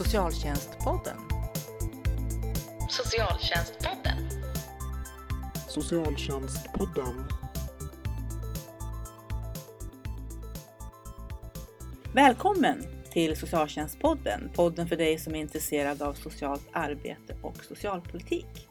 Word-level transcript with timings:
Socialtjänstpodden. 0.00 1.16
Socialtjänstpodden. 2.88 4.16
Socialtjänstpodden. 5.68 7.24
Välkommen 12.14 12.82
till 13.12 13.36
Socialtjänstpodden, 13.36 14.50
podden 14.54 14.88
för 14.88 14.96
dig 14.96 15.18
som 15.18 15.34
är 15.34 15.40
intresserad 15.40 16.02
av 16.02 16.14
socialt 16.14 16.68
arbete 16.72 17.36
och 17.42 17.64
socialpolitik. 17.64 18.68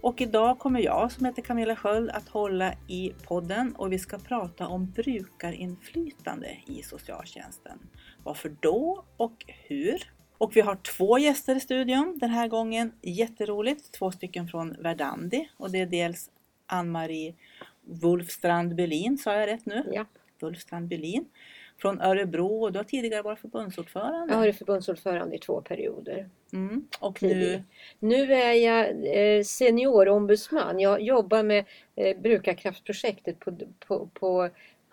Och 0.00 0.20
idag 0.20 0.58
kommer 0.58 0.80
jag 0.80 1.12
som 1.12 1.26
heter 1.26 1.42
Camilla 1.42 1.76
Sköld 1.76 2.10
att 2.10 2.28
hålla 2.28 2.74
i 2.88 3.12
podden 3.22 3.74
och 3.76 3.92
vi 3.92 3.98
ska 3.98 4.18
prata 4.18 4.66
om 4.66 4.90
brukarinflytande 4.90 6.56
i 6.66 6.82
socialtjänsten. 6.82 7.78
Varför 8.22 8.56
då 8.60 9.04
och 9.16 9.44
hur? 9.46 10.13
Och 10.44 10.56
vi 10.56 10.60
har 10.60 10.76
två 10.76 11.18
gäster 11.18 11.56
i 11.56 11.60
studion 11.60 12.18
den 12.18 12.30
här 12.30 12.48
gången. 12.48 12.92
Jätteroligt! 13.02 13.92
Två 13.92 14.10
stycken 14.10 14.48
från 14.48 14.76
Verdandi 14.78 15.48
och 15.56 15.70
det 15.70 15.80
är 15.80 15.86
dels 15.86 16.30
Ann-Marie 16.66 17.34
Wulfstrand 17.80 18.74
Berlin, 18.74 19.18
sa 19.18 19.34
jag 19.34 19.46
rätt 19.46 19.66
nu? 19.66 19.84
Ja. 19.92 20.04
Wulfstrand 20.40 20.88
Berlin 20.88 21.24
från 21.78 22.00
Örebro 22.00 22.62
och 22.62 22.72
du 22.72 22.78
har 22.78 22.84
tidigare 22.84 23.22
varit 23.22 23.40
förbundsordförande. 23.40 24.26
Jag 24.28 24.34
har 24.34 24.40
varit 24.40 24.58
förbundsordförande 24.58 25.36
i 25.36 25.38
två 25.38 25.60
perioder. 25.60 26.28
Mm. 26.52 26.88
Och 27.00 27.22
nu. 27.22 27.62
Nu 27.98 28.34
är 28.34 28.52
jag 28.52 28.86
eh, 29.16 29.42
seniorombudsman. 29.42 30.80
Jag 30.80 31.02
jobbar 31.02 31.42
med 31.42 31.64
eh, 31.96 32.16
brukarkraftsprojektet 32.18 33.40
på, 33.40 33.58
på, 33.86 34.08
på, 34.14 34.48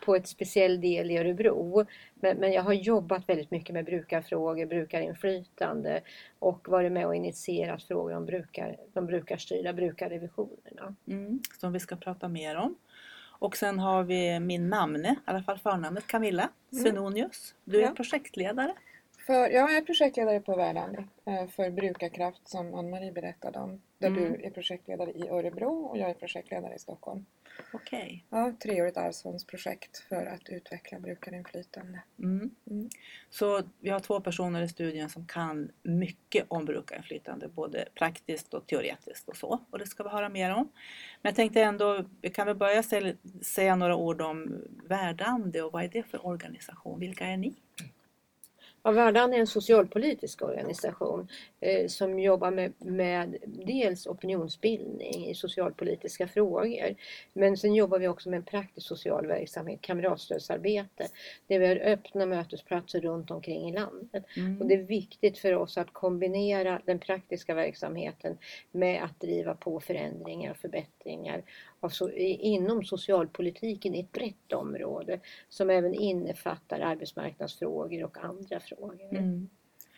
på 0.05 0.15
ett 0.15 0.27
speciell 0.27 0.81
del 0.81 1.11
i 1.11 1.17
Örebro. 1.17 1.85
Men, 2.15 2.37
men 2.37 2.51
jag 2.51 2.61
har 2.63 2.73
jobbat 2.73 3.29
väldigt 3.29 3.51
mycket 3.51 3.73
med 3.73 3.85
brukarfrågor, 3.85 4.65
brukarinflytande 4.65 6.01
och 6.39 6.67
varit 6.69 6.91
med 6.91 7.05
och 7.07 7.15
initierat 7.15 7.83
frågor 7.83 8.15
om 8.15 8.25
brukar, 8.25 8.77
de 8.93 9.05
brukarstyrda 9.05 9.73
brukarrevisionerna. 9.73 10.95
mm, 11.07 11.39
som 11.59 11.73
vi 11.73 11.79
ska 11.79 11.95
prata 11.95 12.27
mer 12.27 12.55
om. 12.55 12.75
Och 13.39 13.57
sen 13.57 13.79
har 13.79 14.03
vi 14.03 14.39
min 14.39 14.69
namne, 14.69 15.09
i 15.11 15.15
alla 15.25 15.43
fall 15.43 15.57
förnamnet 15.59 16.07
Camilla 16.07 16.49
Mm. 16.73 16.83
Svenonius. 16.83 17.55
Du 17.63 17.77
är 17.77 17.81
Ja. 17.81 17.93
projektledare. 17.95 18.73
För, 19.25 19.49
jag 19.49 19.75
är 19.75 19.81
projektledare 19.81 20.39
på 20.39 20.55
Verdandi 20.55 20.97
eh, 21.25 21.47
för 21.47 21.69
Brukarkraft 21.69 22.47
som 22.47 22.73
Ann-Marie 22.73 23.11
berättade 23.11 23.59
om. 23.59 23.81
Där 23.97 24.07
Mm. 24.07 24.23
du 24.33 24.43
är 24.43 24.49
projektledare 24.49 25.11
i 25.11 25.29
Örebro 25.29 25.85
och 25.85 25.97
jag 25.97 26.09
är 26.09 26.13
projektledare 26.13 26.75
i 26.75 26.79
Stockholm. 26.79 27.25
Okej. 27.73 28.25
Ja, 28.29 28.53
treårigt 28.63 28.97
arvsfondsprojekt 28.97 29.97
för 29.97 30.25
att 30.25 30.49
utveckla 30.49 30.99
brukarinflytande. 30.99 31.99
Mm. 32.19 32.49
Mm. 32.69 32.89
Så 33.29 33.61
vi 33.79 33.89
har 33.89 33.99
två 33.99 34.19
personer 34.21 34.61
i 34.61 34.69
studien 34.69 35.09
som 35.09 35.27
kan 35.27 35.71
mycket 35.83 36.45
om 36.47 36.65
brukarinflytande, 36.65 37.47
både 37.47 37.85
praktiskt 37.95 38.53
och 38.53 38.67
teoretiskt 38.67 39.29
och 39.29 39.37
så. 39.37 39.59
Och 39.69 39.79
det 39.79 39.85
ska 39.87 40.03
vi 40.03 40.09
höra 40.09 40.29
mer 40.29 40.53
om. 40.53 40.69
Men 41.21 41.29
jag 41.29 41.35
tänkte 41.35 41.61
ändå, 41.61 42.05
vi 42.21 42.29
kan 42.29 42.47
väl 42.47 42.55
börja 42.55 42.83
säga 43.41 43.75
några 43.75 43.95
ord 43.95 44.21
om 44.21 44.61
Verdandi 44.87 45.61
och 45.61 45.71
vad 45.71 45.83
är 45.83 45.87
det 45.87 46.03
för 46.03 46.25
organisation? 46.27 46.99
Vilka 46.99 47.25
är 47.25 47.37
ni? 47.37 47.53
Ja, 48.83 48.91
Verdandi 48.91 49.35
är 49.37 49.39
en 49.39 49.47
socialpolitisk 49.47 50.41
organisation 50.41 51.27
eh, 51.59 51.87
som 51.87 52.19
jobbar 52.19 52.51
med, 52.51 52.73
med 52.77 53.37
dels 53.45 54.07
opinionsbildning 54.07 55.25
i 55.27 55.35
socialpolitiska 55.35 56.27
frågor. 56.27 56.95
Men 57.33 57.57
sen 57.57 57.73
jobbar 57.75 57.99
vi 57.99 58.07
också 58.07 58.29
med 58.29 58.37
en 58.37 58.43
praktisk 58.43 58.87
social 58.87 59.27
verksamhet, 59.27 59.81
kamratstödsarbete, 59.81 61.07
där 61.47 61.59
vi 61.59 61.67
har 61.67 61.75
öppna 61.75 62.25
mötesplatser 62.25 63.01
runt 63.01 63.31
omkring 63.31 63.69
i 63.69 63.73
landet. 63.73 64.25
Mm. 64.37 64.61
Och 64.61 64.67
det 64.67 64.73
är 64.73 64.83
viktigt 64.83 65.37
för 65.37 65.55
oss 65.55 65.77
att 65.77 65.93
kombinera 65.93 66.81
den 66.85 66.99
praktiska 66.99 67.53
verksamheten 67.53 68.37
med 68.71 69.03
att 69.03 69.19
driva 69.19 69.55
på 69.55 69.79
förändringar 69.79 70.51
och 70.51 70.57
förbättringar 70.57 71.43
i- 72.15 72.21
inom 72.23 72.83
socialpolitiken 72.83 73.95
i 73.95 73.99
ett 73.99 74.11
brett 74.11 74.53
område 74.53 75.19
som 75.49 75.69
även 75.69 75.93
innefattar 75.93 76.79
arbetsmarknadsfrågor 76.79 78.03
och 78.03 78.17
andra 78.23 78.59
frågor. 78.59 78.70
Mm. 79.11 79.49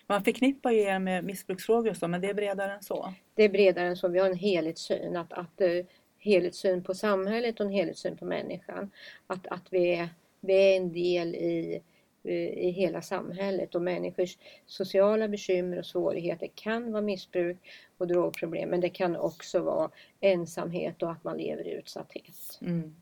Man 0.08 0.24
förknippar 0.24 0.72
ju 0.72 0.82
er 0.82 1.00
med 1.00 1.24
missbruksfrågor 1.24 1.90
och 1.90 1.98
så, 1.98 2.08
men 2.08 2.22
det 2.22 2.30
är 2.30 2.34
bredare 2.34 2.74
än 2.74 2.84
så. 2.84 3.14
Det 3.36 3.44
är 3.44 3.50
bredare 3.50 3.88
än 3.88 3.98
så, 3.98 4.08
vi 4.08 4.20
har 4.20 4.30
en 4.30 4.36
helhetssyn, 4.36 5.16
att, 5.16 5.34
att 5.34 5.62
eh, 5.62 5.86
helhetssyn 6.20 6.84
på 6.84 6.94
samhället 6.94 7.60
och 7.60 7.66
en 7.66 7.72
helhetssyn 7.72 8.18
på 8.18 8.26
människan. 8.26 8.92
Att, 9.28 9.48
att 9.48 9.68
vi, 9.70 9.96
är, 9.96 10.10
vi 10.42 10.54
är 10.54 10.78
en 10.78 10.94
del 10.94 11.36
i, 11.36 11.82
eh, 12.24 12.34
i 12.50 12.70
hela 12.70 13.02
samhället 13.02 13.76
och 13.76 13.82
människors 13.82 14.38
sociala 14.66 15.28
bekymmer 15.28 15.80
och 15.80 15.86
svårigheter 15.86 16.50
kan 16.56 16.92
vara 16.92 17.02
missbruk 17.02 17.58
och 17.98 18.08
drogproblem 18.08 18.70
men 18.70 18.82
det 18.82 18.90
kan 18.90 19.16
också 19.16 19.60
vara 19.60 19.90
ensamhet 20.20 21.04
och 21.04 21.12
att 21.12 21.24
man 21.24 21.38
lever 21.38 21.68
i 21.68 21.72
utsatthet. 21.72 22.60
Mm. 22.62 22.96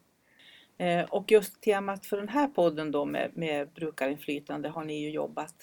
Eh, 0.81 1.03
och 1.03 1.31
just 1.31 1.62
temat 1.62 2.06
för 2.06 2.18
den 2.18 2.30
här 2.30 2.47
podden 2.47 2.92
då 2.92 3.06
med, 3.06 3.31
med 3.34 3.69
brukarinflytande 3.69 4.69
har 4.69 4.84
ni 4.84 5.02
ju 5.02 5.09
jobbat 5.09 5.56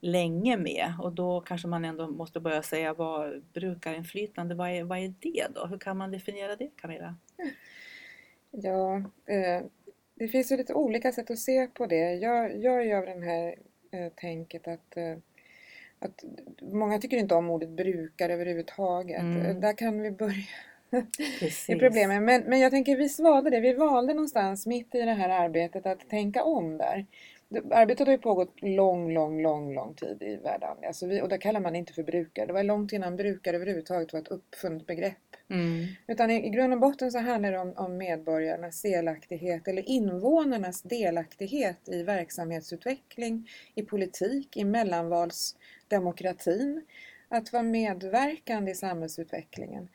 länge 0.00 0.56
med 0.56 0.92
och 1.02 1.12
då 1.12 1.40
kanske 1.40 1.68
man 1.68 1.84
ändå 1.84 2.06
måste 2.06 2.40
börja 2.40 2.62
säga 2.62 2.94
vad 2.94 3.42
brukarinflytande, 3.42 4.54
vad 4.54 4.70
är, 4.70 4.84
vad 4.84 4.98
är 4.98 5.14
det 5.20 5.46
då? 5.54 5.66
Hur 5.66 5.78
kan 5.78 5.96
man 5.96 6.10
definiera 6.10 6.56
det 6.56 6.70
Camilla? 6.76 7.16
Ja, 8.50 8.96
eh, 9.26 9.62
det 10.14 10.28
finns 10.28 10.52
ju 10.52 10.56
lite 10.56 10.74
olika 10.74 11.12
sätt 11.12 11.30
att 11.30 11.38
se 11.38 11.66
på 11.66 11.86
det. 11.86 12.14
Jag, 12.14 12.58
jag 12.58 12.86
är 12.86 12.96
av 12.96 13.06
den 13.06 13.22
här 13.22 13.56
eh, 13.90 14.12
tänket 14.16 14.68
att, 14.68 14.96
eh, 14.96 15.16
att 15.98 16.24
många 16.62 16.98
tycker 16.98 17.16
inte 17.16 17.34
om 17.34 17.50
ordet 17.50 17.68
brukare 17.68 18.32
överhuvudtaget. 18.32 19.22
Mm. 19.22 19.60
Där 19.60 19.72
kan 19.72 20.02
vi 20.02 20.10
börja 20.10 20.44
Precis. 21.38 21.70
i 21.70 21.76
problemen. 21.76 22.24
Men, 22.24 22.42
men 22.42 22.60
jag 22.60 22.70
tänker 22.70 22.96
vi 22.96 23.22
valde 23.22 23.50
det. 23.50 23.60
Vi 23.60 23.72
valde 23.72 24.14
någonstans 24.14 24.66
mitt 24.66 24.94
i 24.94 25.00
det 25.00 25.12
här 25.12 25.28
arbetet 25.28 25.86
att 25.86 26.08
tänka 26.08 26.44
om 26.44 26.78
där. 26.78 27.06
Arbetet 27.70 28.06
har 28.06 28.12
ju 28.12 28.18
pågått 28.18 28.62
lång, 28.62 29.14
lång, 29.14 29.42
lång, 29.42 29.74
lång 29.74 29.94
tid 29.94 30.22
i 30.22 30.36
världen. 30.36 30.76
Alltså 30.86 31.06
vi, 31.06 31.22
och 31.22 31.28
det 31.28 31.38
kallar 31.38 31.60
man 31.60 31.76
inte 31.76 31.92
för 31.92 32.02
brukare. 32.02 32.46
Det 32.46 32.52
var 32.52 32.62
långt 32.62 32.92
innan 32.92 33.16
brukare 33.16 33.56
överhuvudtaget 33.56 34.12
var 34.12 34.20
ett 34.20 34.28
uppfunnet 34.28 34.86
begrepp. 34.86 35.14
Mm. 35.50 35.86
Utan 36.06 36.30
i, 36.30 36.46
i 36.46 36.50
grund 36.50 36.72
och 36.72 36.80
botten 36.80 37.12
så 37.12 37.18
handlar 37.18 37.52
det 37.52 37.58
om, 37.58 37.72
om 37.76 37.96
medborgarnas 37.96 38.82
delaktighet 38.82 39.68
eller 39.68 39.88
invånarnas 39.88 40.82
delaktighet 40.82 41.88
i 41.88 42.02
verksamhetsutveckling, 42.02 43.50
i 43.74 43.82
politik, 43.82 44.56
i 44.56 44.64
mellanvalsdemokratin. 44.64 46.84
Att 47.28 47.52
vara 47.52 47.62
medverkande 47.62 48.70
i 48.70 48.74
samhällsutvecklingen. 48.74 49.88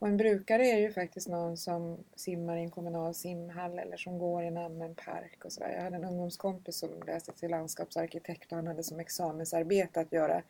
Och 0.00 0.08
en 0.08 0.16
brukare 0.16 0.66
är 0.66 0.78
ju 0.78 0.92
faktiskt 0.92 1.28
någon 1.28 1.56
som 1.56 2.04
simmar 2.16 2.56
i 2.56 2.60
en 2.60 2.70
kommunal 2.70 3.14
simhall 3.14 3.78
eller 3.78 3.96
som 3.96 4.18
går 4.18 4.42
i 4.42 4.46
en 4.46 4.56
allmän 4.56 4.94
park 4.94 5.44
och 5.44 5.52
sådär. 5.52 5.72
Jag 5.76 5.82
hade 5.82 5.96
en 5.96 6.04
ungdomskompis 6.04 6.76
som 6.78 6.90
läste 7.06 7.32
till 7.32 7.50
landskapsarkitekt 7.50 8.52
och 8.52 8.56
han 8.56 8.66
hade 8.66 8.82
som 8.82 9.00
examensarbete 9.00 10.00
att 10.00 10.12
göra 10.12 10.42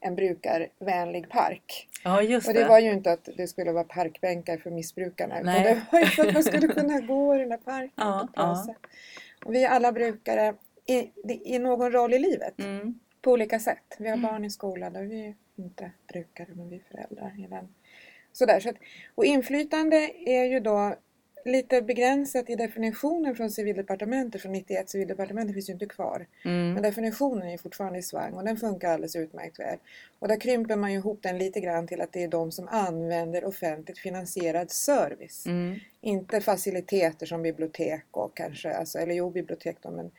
en 0.00 0.14
brukarvänlig 0.14 1.28
park. 1.30 1.88
Ja 2.04 2.22
just 2.22 2.48
Och 2.48 2.54
det. 2.54 2.60
det 2.62 2.68
var 2.68 2.78
ju 2.78 2.92
inte 2.92 3.12
att 3.12 3.28
det 3.36 3.46
skulle 3.48 3.72
vara 3.72 3.84
parkbänkar 3.84 4.56
för 4.58 4.70
missbrukarna 4.70 5.40
utan 5.40 5.52
Nej. 5.52 5.62
det 5.74 5.82
var 5.92 6.00
ju 6.00 6.06
för 6.06 6.26
att 6.28 6.34
man 6.34 6.42
skulle 6.42 6.68
kunna 6.68 7.00
gå 7.06 7.34
i 7.36 7.38
den 7.38 7.48
där 7.48 7.56
parken 7.56 7.90
Ja, 7.96 8.28
bra 8.34 8.64
ja. 8.66 8.74
Och 9.44 9.54
vi 9.54 9.64
är 9.64 9.68
alla 9.68 9.92
brukare 9.92 10.54
i, 10.86 11.10
i 11.54 11.58
någon 11.58 11.92
roll 11.92 12.14
i 12.14 12.18
livet 12.18 12.54
Mm. 12.58 13.00
på 13.22 13.30
olika 13.32 13.58
sätt. 13.58 13.96
Vi 13.98 14.08
har 14.08 14.16
Mm. 14.16 14.30
barn 14.30 14.44
i 14.44 14.50
skolan 14.50 14.92
där 14.92 15.02
vi 15.02 15.26
är 15.26 15.34
inte 15.56 15.90
brukare 16.08 16.48
men 16.54 16.68
vi 16.68 16.76
är 16.76 16.82
föräldrar. 16.90 17.32
I 17.44 17.46
den. 17.46 17.68
Sådär, 18.36 18.60
så 18.60 18.68
att, 18.68 18.76
och 19.14 19.24
inflytande 19.24 20.10
är 20.26 20.44
ju 20.44 20.60
då 20.60 20.94
lite 21.44 21.82
begränsat 21.82 22.50
i 22.50 22.54
definitionen 22.56 23.36
från 23.36 23.50
civildepartementet 23.50 24.42
från 24.42 24.52
91. 24.52 24.90
Civildepartementet 24.90 25.54
finns 25.54 25.68
ju 25.68 25.72
inte 25.72 25.86
kvar. 25.86 26.26
Men 26.42 26.70
Mm. 26.70 26.82
definitionen 26.82 27.48
är 27.48 27.58
fortfarande 27.58 27.98
i 27.98 28.02
svang 28.02 28.32
och 28.32 28.44
den 28.44 28.56
funkar 28.56 28.92
alldeles 28.92 29.16
utmärkt 29.16 29.58
väl. 29.58 29.78
Och 30.18 30.28
där 30.28 30.40
krymper 30.40 30.76
man 30.76 30.92
ju 30.92 30.98
ihop 30.98 31.22
den 31.22 31.38
lite 31.38 31.60
grann 31.60 31.86
till 31.86 32.00
att 32.00 32.12
det 32.12 32.22
är 32.22 32.28
de 32.28 32.52
som 32.52 32.68
använder 32.68 33.44
offentligt 33.44 33.98
finansierad 33.98 34.70
service. 34.70 35.46
Mm. 35.46 35.78
Inte 36.00 36.40
faciliteter 36.40 37.26
som 37.26 37.42
bibliotek 37.42 38.04
och 38.10 38.36
kanske, 38.36 38.72
alltså, 38.72 38.98
eller 38.98 39.14
jo 39.14 39.30
bibliotek 39.30 39.76
då, 39.80 39.90
men 39.90 40.10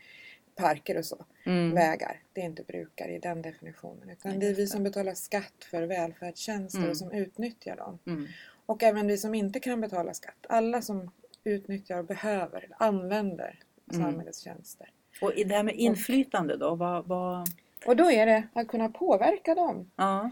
parker 0.58 0.98
och 0.98 1.06
så. 1.06 1.26
Mm. 1.46 1.74
Vägar. 1.76 2.20
Det 2.34 2.42
är 2.42 2.46
inte 2.46 2.64
brukare 2.64 3.12
i 3.16 3.20
den 3.20 3.42
definitionen. 3.42 4.10
Utan 4.10 4.40
det 4.40 4.48
är 4.48 4.54
vi 4.54 4.68
som 4.68 4.84
betalar 4.84 5.14
skatt 5.14 5.64
för 5.72 5.84
välfärdstjänster 5.84 6.80
Mm. 6.80 6.90
och 6.92 6.98
som 6.98 7.12
utnyttjar 7.12 7.76
dem. 7.76 8.00
Mm. 8.06 8.28
Och 8.66 8.84
även 8.84 9.08
vi 9.08 9.18
som 9.18 9.36
inte 9.36 9.60
kan 9.60 9.82
betala 9.82 10.14
skatt. 10.14 10.46
Alla 10.50 10.82
som 10.82 11.12
utnyttjar 11.44 11.98
och 12.00 12.06
behöver 12.06 12.68
använder 12.78 13.60
Mm. 13.94 14.06
samhällets 14.06 14.40
tjänster. 14.40 14.90
Och 15.22 15.32
det 15.36 15.56
här 15.56 15.64
med 15.64 15.76
inflytande 15.76 16.58
då, 16.58 16.76
vad, 16.76 17.08
vad... 17.08 17.48
Och 17.86 17.96
då 17.96 18.12
är 18.12 18.26
det 18.26 18.44
att 18.54 18.68
kunna 18.68 18.90
påverka 18.90 19.56
dem. 19.56 19.92
Ja. 19.96 20.30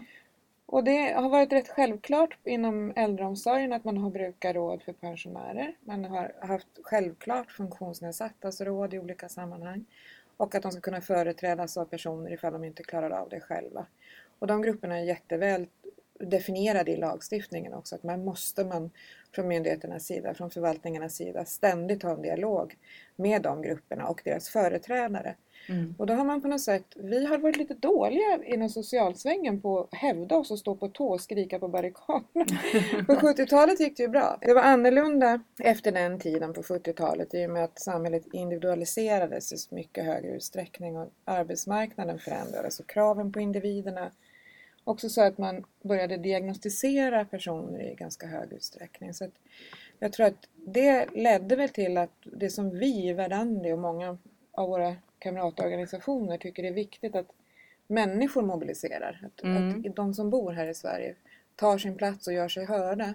Och 0.66 0.84
det 0.84 1.12
har 1.12 1.28
varit 1.28 1.52
rätt 1.52 1.68
självklart 1.68 2.38
inom 2.44 2.92
äldreomsorgen 2.96 3.72
att 3.72 3.84
man 3.84 3.96
har 3.98 4.10
brukarråd 4.10 4.82
för 4.82 4.92
pensionärer. 4.92 5.74
Man 5.80 6.04
har 6.04 6.32
haft 6.40 6.68
självklart 6.82 7.50
funktionsnedsattas 7.52 8.60
råd 8.60 8.94
i 8.94 8.98
olika 8.98 9.28
sammanhang. 9.28 9.84
Och 10.36 10.54
att 10.54 10.62
de 10.62 10.72
ska 10.72 10.80
kunna 10.80 11.00
företrädas 11.00 11.76
av 11.76 11.84
personer 11.84 12.32
ifall 12.32 12.52
de 12.52 12.64
inte 12.64 12.82
klarar 12.82 13.10
av 13.10 13.28
det 13.28 13.40
själva. 13.40 13.86
Och 14.38 14.46
de 14.46 14.62
grupperna 14.62 14.98
är 14.98 15.04
jätteväl 15.04 15.66
definierade 16.20 16.90
i 16.90 16.96
lagstiftningen 16.96 17.74
också. 17.74 17.94
Att 17.94 18.02
man 18.02 18.24
måste 18.24 18.64
man 18.64 18.90
från 19.36 19.48
myndigheternas 19.48 20.06
sida, 20.06 20.34
från 20.34 20.50
förvaltningarnas 20.50 21.14
sida 21.14 21.44
ständigt 21.44 22.02
ha 22.02 22.10
en 22.10 22.22
dialog 22.22 22.76
med 23.16 23.42
de 23.42 23.62
grupperna 23.62 24.06
och 24.06 24.20
deras 24.24 24.48
företrädare. 24.48 25.34
Mm. 25.68 25.94
Och 25.98 26.06
då 26.06 26.14
har 26.14 26.24
man 26.24 26.42
på 26.42 26.48
något 26.48 26.60
sätt, 26.60 26.84
vi 26.96 27.26
har 27.26 27.38
varit 27.38 27.56
lite 27.56 27.74
dåliga 27.74 28.38
inom 28.44 28.68
socialsvängen 28.68 29.60
på 29.60 29.80
att 29.80 29.98
hävda 29.98 30.36
oss 30.36 30.50
och 30.50 30.58
stå 30.58 30.74
på 30.74 30.88
tå 30.88 31.08
och 31.08 31.20
skrika 31.20 31.58
på 31.58 31.68
barrikaderna. 31.68 32.60
på 33.06 33.12
70-talet 33.12 33.80
gick 33.80 33.96
det 33.96 34.02
ju 34.02 34.08
bra. 34.08 34.38
Det 34.40 34.54
var 34.54 34.62
annorlunda 34.62 35.40
efter 35.60 35.92
den 35.92 36.20
tiden 36.20 36.52
på 36.52 36.62
70-talet 36.62 37.34
i 37.34 37.46
och 37.46 37.50
med 37.50 37.64
att 37.64 37.80
samhället 37.80 38.22
individualiserades 38.32 39.52
i 39.52 39.74
mycket 39.74 40.04
högre 40.04 40.28
utsträckning 40.28 40.96
och 40.96 41.08
arbetsmarknaden 41.24 42.18
förändrades 42.18 42.80
och 42.80 42.88
kraven 42.88 43.32
på 43.32 43.40
individerna 43.40 44.10
också 44.86 45.08
så 45.08 45.22
att 45.22 45.38
man 45.38 45.64
började 45.82 46.16
diagnostisera 46.16 47.24
personer 47.24 47.92
i 47.92 47.94
ganska 47.94 48.26
hög 48.26 48.52
utsträckning. 48.52 49.14
Så 49.14 49.28
jag 49.98 50.12
tror 50.12 50.26
att 50.26 50.48
det 50.54 51.06
ledde 51.14 51.56
väl 51.56 51.68
till 51.68 51.98
att 51.98 52.12
det 52.24 52.50
som 52.50 52.78
vi 52.78 53.08
i 53.08 53.12
Verdandi 53.12 53.72
och 53.72 53.78
många 53.78 54.18
av 54.52 54.68
våra 54.68 54.96
kamratorganisationer 55.18 56.38
tycker 56.38 56.64
är 56.64 56.72
viktigt 56.72 57.16
att 57.16 57.26
människor 57.86 58.42
mobiliserar. 58.42 59.20
Att, 59.26 59.42
Mm. 59.42 59.84
att 59.86 59.96
de 59.96 60.14
som 60.14 60.30
bor 60.30 60.52
här 60.52 60.66
i 60.66 60.74
Sverige 60.74 61.14
tar 61.56 61.78
sin 61.78 61.96
plats 61.96 62.26
och 62.26 62.32
gör 62.32 62.48
sig 62.48 62.64
hörda. 62.64 63.14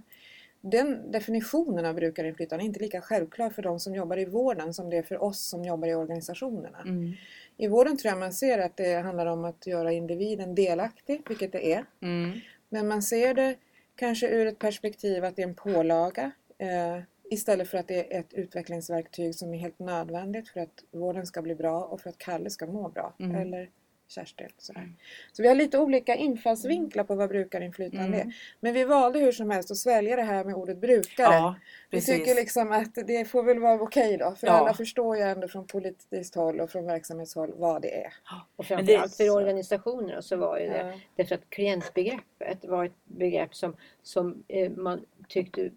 Den 0.62 1.12
definitionen 1.12 1.86
av 1.86 1.96
brukarinflytande 1.96 2.64
är 2.64 2.66
inte 2.66 2.80
lika 2.80 3.02
självklar 3.02 3.50
för 3.50 3.62
de 3.62 3.80
som 3.80 3.96
jobbar 3.96 4.20
i 4.20 4.26
vården 4.26 4.74
som 4.74 4.90
det 4.90 4.98
är 4.98 5.04
för 5.04 5.24
oss 5.24 5.40
som 5.50 5.66
jobbar 5.66 5.88
i 5.88 5.96
organisationerna. 5.96 6.82
Mm. 6.86 7.14
I 7.62 7.68
vården 7.68 7.98
tror 7.98 8.10
jag 8.10 8.20
man 8.20 8.34
ser 8.34 8.60
att 8.60 8.78
det 8.78 8.94
handlar 8.94 9.26
om 9.26 9.46
att 9.46 9.68
göra 9.68 9.92
individen 9.92 10.56
delaktig, 10.56 11.22
vilket 11.28 11.52
det 11.52 11.74
är. 11.74 11.86
Mm. 12.02 12.40
Men 12.70 12.88
man 12.88 13.02
ser 13.02 13.34
det 13.34 13.56
kanske 13.96 14.28
ur 14.30 14.48
ett 14.48 14.60
perspektiv 14.60 15.26
att 15.26 15.36
det 15.36 15.42
är 15.42 15.48
en 15.48 15.56
pålaga 15.56 16.32
eh, 16.58 17.04
istället 17.30 17.70
för 17.70 17.78
att 17.78 17.88
det 17.88 18.16
är 18.16 18.20
ett 18.20 18.34
utvecklingsverktyg 18.34 19.36
som 19.36 19.54
är 19.54 19.58
helt 19.58 19.80
nödvändigt 19.80 20.50
för 20.50 20.60
att 20.60 20.84
vården 20.92 21.26
ska 21.26 21.42
bli 21.42 21.56
bra 21.56 21.84
och 21.84 22.02
för 22.02 22.10
att 22.10 22.18
Kalle 22.18 22.50
ska 22.50 22.66
må 22.66 22.90
bra. 22.90 23.14
Mm. 23.20 23.36
Eller 23.36 23.70
Kerstin. 24.12 24.48
Sådär. 24.58 24.92
Så 25.32 25.42
vi 25.42 25.48
har 25.48 25.56
lite 25.56 25.78
olika 25.80 26.16
infallsvinklar 26.16 27.04
på 27.04 27.16
vad 27.16 27.30
brukarinflytande 27.30 28.06
Mm. 28.18 28.20
är. 28.28 28.34
Men 28.60 28.74
vi 28.74 28.84
valde 28.84 29.20
hur 29.20 29.32
som 29.32 29.50
helst 29.50 29.72
att 29.72 29.78
svälja 29.78 30.16
det 30.16 30.22
här 30.24 30.44
med 30.44 30.56
ordet 30.56 30.78
brukare. 30.78 31.34
Ja, 31.36 31.56
vi 31.90 32.02
tycker 32.02 32.36
liksom 32.36 32.72
att 32.72 32.96
det 33.08 33.26
får 33.26 33.44
väl 33.44 33.60
vara 33.60 33.82
okej 33.82 34.18
då. 34.18 34.36
För 34.36 34.48
Ja. 34.48 34.54
alla 34.54 34.74
förstår 34.74 35.18
ju 35.18 35.24
ändå 35.24 35.48
från 35.48 35.68
politiskt 35.68 36.36
håll 36.36 36.60
och 36.60 36.70
från 36.72 36.86
verksamhetshåll 36.86 37.54
vad 37.56 37.82
det 37.82 38.04
är. 38.06 38.14
Och 38.56 38.66
framförallt 38.66 39.16
för 39.16 39.30
organisationerna 39.30 40.22
så 40.22 40.36
var 40.38 40.60
ju 40.60 40.70
det 40.70 40.78
Ja. 40.78 41.00
Därför 41.16 41.36
att 41.36 41.50
klientbegreppet 41.50 42.66
var 42.66 42.86
ett 42.86 43.06
begrepp 43.06 43.56
som, 43.56 43.76
som 44.04 44.44
eh, 44.48 44.72
man 44.72 45.06
tyckte 45.28 45.70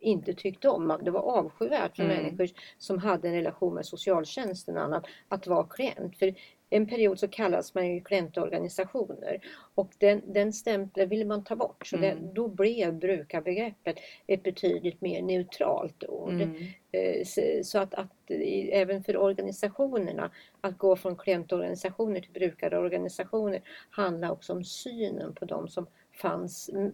inte 0.00 0.34
tyckte 0.34 0.68
om. 0.68 0.98
Det 1.02 1.10
var 1.10 1.20
avskyvärt 1.20 1.96
för 1.96 2.02
Mm. 2.04 2.16
människor 2.16 2.48
som 2.78 2.98
hade 2.98 3.28
en 3.28 3.34
relation 3.34 3.74
med 3.74 3.86
socialtjänsten 3.86 4.76
och 4.76 4.82
annat 4.82 5.04
att 5.28 5.46
vara 5.46 5.64
klient. 5.64 6.18
För 6.18 6.34
en 6.70 6.86
period 6.86 7.18
så 7.18 7.28
kallades 7.28 7.74
man 7.74 7.94
ju 7.94 8.00
klientorganisationer 8.00 9.40
och 9.74 9.90
den, 9.98 10.22
den 10.26 10.52
stämpeln 10.52 11.08
ville 11.08 11.24
man 11.24 11.44
ta 11.44 11.56
bort. 11.56 11.86
Så 11.86 11.96
det, 11.96 12.10
Mm. 12.10 12.34
då 12.34 12.48
blev 12.48 12.94
brukarbegreppet 12.94 13.96
ett 14.26 14.42
betydligt 14.42 15.00
mer 15.00 15.22
neutralt 15.22 16.04
ord. 16.04 16.32
Mm. 16.32 16.56
Eh, 16.92 17.24
så- 17.62 17.78
att, 17.78 17.94
att 17.94 18.30
även 18.72 19.04
för 19.04 19.16
organisationerna 19.16 20.30
att 20.60 20.78
gå 20.78 20.96
från 20.96 21.16
klientorganisationer 21.16 22.20
till 22.20 22.32
brukarorganisationer 22.32 23.60
handlar 23.90 24.30
också 24.30 24.52
om 24.52 24.64
synen 24.64 25.34
på 25.34 25.44
de 25.44 25.68
som 25.68 25.86
fanns 26.12 26.68
Mm. 26.68 26.92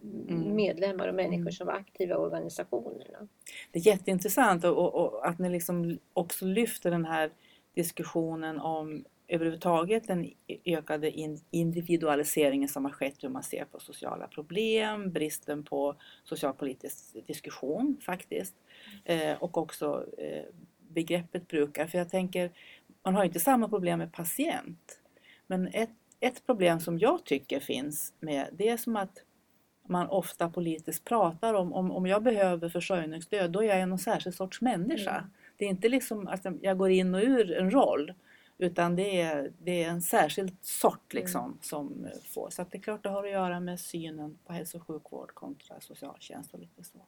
medlemmar 0.55 1.07
och 1.07 1.15
människor 1.15 1.39
Mm. 1.41 1.51
som 1.51 1.67
var 1.67 1.73
aktiva 1.73 2.13
i 2.13 2.17
organisationerna. 2.17 3.27
Det 3.71 3.79
är 3.79 3.87
jätteintressant 3.87 4.63
och, 4.63 4.77
och, 4.77 4.95
och 4.95 5.27
att 5.27 5.39
ni 5.39 5.49
liksom 5.49 5.97
också 6.13 6.45
lyfter 6.45 6.91
den 6.91 7.05
här 7.05 7.31
diskussionen 7.73 8.59
om 8.59 9.05
överhuvudtaget 9.27 10.07
den 10.07 10.31
ökade 10.65 11.11
in, 11.11 11.39
individualiseringen 11.51 12.69
som 12.69 12.85
har 12.85 12.91
skett, 12.91 13.23
hur 13.23 13.29
man 13.29 13.43
ser 13.43 13.65
på 13.65 13.79
sociala 13.79 14.27
problem, 14.27 15.11
bristen 15.11 15.63
på 15.63 15.95
socialpolitisk 16.23 17.27
diskussion 17.27 17.97
faktiskt. 18.05 18.55
Eh, 19.05 19.33
och 19.39 19.57
också 19.57 20.05
eh, 20.17 20.43
begreppet 20.89 21.47
brukar. 21.47 21.87
För 21.87 21.97
jag 21.97 22.09
tänker, 22.09 22.51
man 23.03 23.15
har 23.15 23.23
inte 23.23 23.39
samma 23.39 23.69
problem 23.69 23.99
med 23.99 24.13
patient. 24.13 24.99
Men 25.47 25.67
ett, 25.67 25.89
ett 26.19 26.45
problem 26.45 26.79
som 26.79 26.99
jag 26.99 27.23
tycker 27.23 27.59
finns 27.59 28.13
med 28.19 28.47
det 28.51 28.69
är 28.69 28.77
som 28.77 28.95
att 28.95 29.23
man 29.87 30.07
ofta 30.07 30.49
politiskt 30.49 31.05
pratar 31.05 31.53
om, 31.53 31.73
om 31.73 31.91
om 31.91 32.05
jag 32.05 32.23
behöver 32.23 32.69
försörjningsstöd, 32.69 33.51
då 33.51 33.63
är 33.63 33.77
jag 33.77 33.89
någon 33.89 33.99
särskild 33.99 34.35
sorts 34.35 34.61
människa. 34.61 35.15
Mm. 35.15 35.31
Det 35.57 35.65
är 35.65 35.69
inte 35.69 35.89
liksom 35.89 36.27
att 36.27 36.45
jag 36.61 36.77
går 36.77 36.89
in 36.89 37.15
och 37.15 37.21
ur 37.21 37.51
en 37.51 37.71
roll, 37.71 38.13
utan 38.57 38.95
det 38.95 39.21
är, 39.21 39.53
det 39.59 39.83
är 39.83 39.89
en 39.89 40.01
särskild 40.01 40.57
sort 40.61 41.13
liksom 41.13 41.57
som 41.61 42.07
får. 42.33 42.49
Så 42.49 42.61
att 42.61 42.71
det 42.71 42.77
är 42.77 42.81
klart 42.81 43.03
det 43.03 43.09
har 43.09 43.23
att 43.23 43.31
göra 43.31 43.59
med 43.59 43.79
synen 43.79 44.37
på 44.45 44.53
hälso 44.53 44.77
och 44.77 44.87
sjukvård 44.87 45.33
kontra 45.33 45.79
socialtjänst 45.79 46.53
och 46.53 46.59
lite 46.59 46.83
så. 46.83 47.05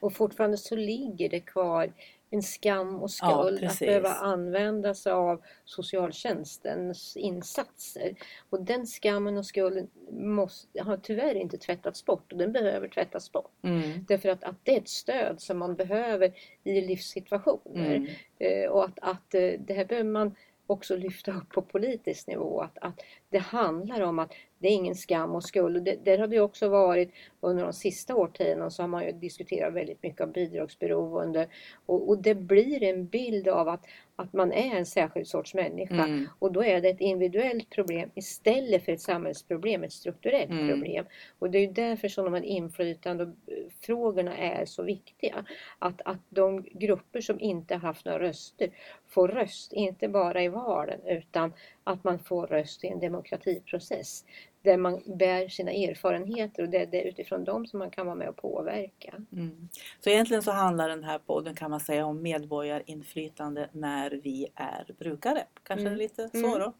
Och 0.00 0.12
fortfarande 0.12 0.56
så 0.56 0.76
ligger 0.76 1.28
det 1.28 1.40
kvar 1.40 1.92
en 2.30 2.42
skam 2.42 2.94
och 2.94 3.10
Ja, 3.20 3.42
skuld 3.42 3.54
att 3.54 3.60
precis. 3.60 3.86
behöva 3.86 4.08
använda 4.08 4.94
sig 4.94 5.12
av 5.12 5.42
socialtjänstens 5.64 7.16
insatser. 7.16 8.14
Och 8.50 8.62
den 8.62 8.86
skammen 8.86 9.38
och 9.38 9.46
skulden 9.46 9.88
måste, 10.10 10.82
har 10.82 10.96
tyvärr 10.96 11.34
inte 11.34 11.58
tvättats 11.58 12.04
bort 12.04 12.32
och 12.32 12.38
den 12.38 12.52
behöver 12.52 12.88
tvättas 12.88 13.32
bort. 13.32 13.52
Mm. 13.62 14.04
Därför 14.08 14.28
att, 14.28 14.44
att 14.44 14.56
det 14.62 14.76
är 14.76 14.80
ett 14.80 14.88
stöd 14.88 15.40
som 15.40 15.58
man 15.58 15.76
behöver 15.76 16.32
i 16.64 16.80
livssituationer. 16.80 17.96
Mm. 17.96 18.08
Eh, 18.38 18.70
och 18.70 18.84
att, 18.84 18.98
att 19.02 19.34
eh, 19.34 19.52
det 19.58 19.74
här 19.74 19.84
behöver 19.84 20.10
man 20.10 20.34
också 20.70 20.96
lyfta 20.96 21.32
upp 21.32 21.48
på 21.48 21.62
politisk 21.62 22.26
nivå. 22.26 22.60
Att, 22.60 22.78
att 22.80 23.00
det 23.30 23.38
handlar 23.38 24.00
om 24.00 24.18
att 24.18 24.32
det 24.58 24.68
är 24.68 24.72
ingen 24.72 24.94
skam 24.94 25.34
och 25.34 25.44
skuld. 25.44 25.76
Och 25.76 25.82
det, 25.82 26.04
där 26.04 26.18
har 26.18 26.26
det 26.26 26.40
också 26.40 26.68
varit 26.68 27.10
under 27.40 27.64
de 27.64 27.72
sista 27.72 28.14
årtiondena 28.14 28.70
så 28.70 28.82
har 28.82 28.88
man 28.88 29.04
ju 29.04 29.12
diskuterat 29.12 29.74
väldigt 29.74 30.02
mycket 30.02 30.20
om 30.20 30.32
bidragsberoende. 30.32 31.48
Och, 31.86 32.08
och 32.08 32.22
det 32.22 32.34
blir 32.34 32.82
en 32.82 33.06
bild 33.06 33.48
av 33.48 33.68
att, 33.68 33.86
att 34.20 34.32
man 34.32 34.52
är 34.52 34.76
en 34.76 34.86
särskild 34.86 35.26
sorts 35.26 35.54
människa. 35.54 35.94
Mm. 36.04 36.28
Och 36.38 36.52
då 36.52 36.64
är 36.64 36.80
det 36.80 36.88
ett 36.88 37.00
individuellt 37.00 37.70
problem 37.70 38.10
istället 38.14 38.84
för 38.84 38.92
ett 38.92 39.00
samhällsproblem, 39.00 39.84
ett 39.84 39.92
strukturellt 39.92 40.50
Mm. 40.50 40.68
problem. 40.68 41.04
Och 41.38 41.50
det 41.50 41.58
är 41.58 41.72
därför 41.72 42.08
som 42.08 42.24
de 42.24 42.34
här 42.34 42.42
inflytandefrågorna 42.42 44.36
är 44.36 44.64
så 44.64 44.82
viktiga. 44.82 45.44
Att, 45.78 46.00
att 46.04 46.20
de 46.28 46.62
grupper 46.72 47.20
som 47.20 47.40
inte 47.40 47.74
har 47.74 47.80
haft 47.80 48.04
några 48.04 48.18
röster 48.18 48.70
får 49.08 49.28
röst, 49.28 49.72
inte 49.72 50.08
bara 50.08 50.42
i 50.42 50.48
valen 50.48 51.00
utan 51.06 51.52
att 51.84 52.04
man 52.04 52.18
får 52.18 52.46
röst 52.46 52.84
i 52.84 52.86
en 52.86 53.00
demokratiprocess. 53.00 54.24
Där 54.62 54.76
man 54.76 55.02
bär 55.06 55.48
sina 55.48 55.70
erfarenheter 55.70 56.62
och 56.62 56.68
det, 56.68 56.86
det 56.86 57.02
är 57.02 57.08
utifrån 57.08 57.44
dem 57.44 57.66
som 57.66 57.78
man 57.78 57.90
kan 57.90 58.06
vara 58.06 58.16
med 58.16 58.28
och 58.28 58.36
påverka. 58.36 59.14
Mm. 59.32 59.68
Så 60.00 60.10
egentligen 60.10 60.42
så 60.42 60.50
handlar 60.50 60.88
den 60.88 61.04
här 61.04 61.18
podden 61.18 61.54
kan 61.54 61.70
man 61.70 61.80
säga 61.80 62.06
om 62.06 62.22
medborgarinflytande 62.22 63.68
när 63.72 64.10
vi 64.10 64.46
är 64.54 64.94
brukare. 64.98 65.44
Kanske 65.62 65.86
Mm. 65.86 65.98
lite 65.98 66.28
så 66.28 66.36
Mm. 66.56 66.58
då. 66.58 66.72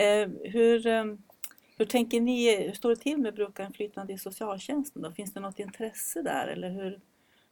Eh, 0.00 0.28
hur, 0.52 0.86
eh, 0.86 1.04
hur 1.78 1.84
tänker 1.84 2.20
ni, 2.20 2.66
hur 2.66 2.72
står 2.72 2.90
det 2.90 2.96
till 2.96 3.18
med 3.18 3.34
brukarinflytande 3.34 4.12
i 4.12 4.18
socialtjänsten 4.18 5.02
då? 5.02 5.12
Finns 5.12 5.32
det 5.34 5.40
något 5.40 5.58
intresse 5.58 6.22
där 6.22 6.46
eller 6.46 6.70
hur, 6.70 7.00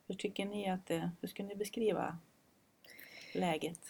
hur 0.09 0.15
tycker 0.15 0.45
ni 0.45 0.71
att 0.71 0.87
det, 0.87 1.11
hur 1.21 1.29
skulle 1.29 1.49
ni 1.49 1.57
beskriva 1.57 2.19
läget? 3.35 3.81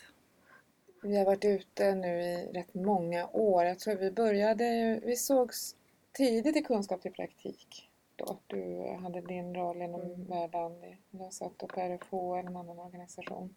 Vi 1.07 1.17
har 1.17 1.25
varit 1.25 1.45
ute 1.45 1.95
nu 1.95 2.23
i 2.23 2.49
rätt 2.53 2.75
många 2.75 3.27
år. 3.27 3.65
Jag 3.65 3.79
tror 3.79 3.95
vi 3.95 4.11
började, 4.11 5.01
vi 5.05 5.17
sågs 5.17 5.77
tidigt 6.13 6.57
i 6.57 6.63
Kunskap 6.63 7.03
till 7.03 7.13
praktik. 7.13 7.91
Då. 8.17 8.39
Du 8.47 8.91
hade 9.03 9.21
din 9.21 9.55
roll 9.55 9.83
inom 9.83 10.01
Mm. 10.01 10.25
Verdandi. 10.25 10.97
Jag 11.11 11.33
satt 11.33 11.59
på 11.59 12.37
eller 12.37 12.49
en 12.49 12.57
annan 12.57 12.79
organisation. 12.79 13.55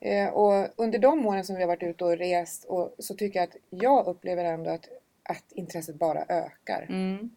Eh, 0.00 0.28
och 0.28 0.68
under 0.76 0.98
de 0.98 1.26
åren 1.26 1.44
som 1.44 1.56
vi 1.56 1.62
har 1.62 1.68
varit 1.68 1.82
ute 1.82 2.04
och 2.04 2.16
rest 2.16 2.64
och, 2.64 2.94
så 2.98 3.14
tycker 3.14 3.40
jag 3.40 3.48
att 3.48 3.56
jag 3.70 4.06
upplever 4.06 4.44
ändå 4.44 4.70
att, 4.70 4.88
att 5.22 5.52
intresset 5.52 5.96
bara 5.96 6.24
ökar. 6.28 6.86
Mm. 6.88 7.30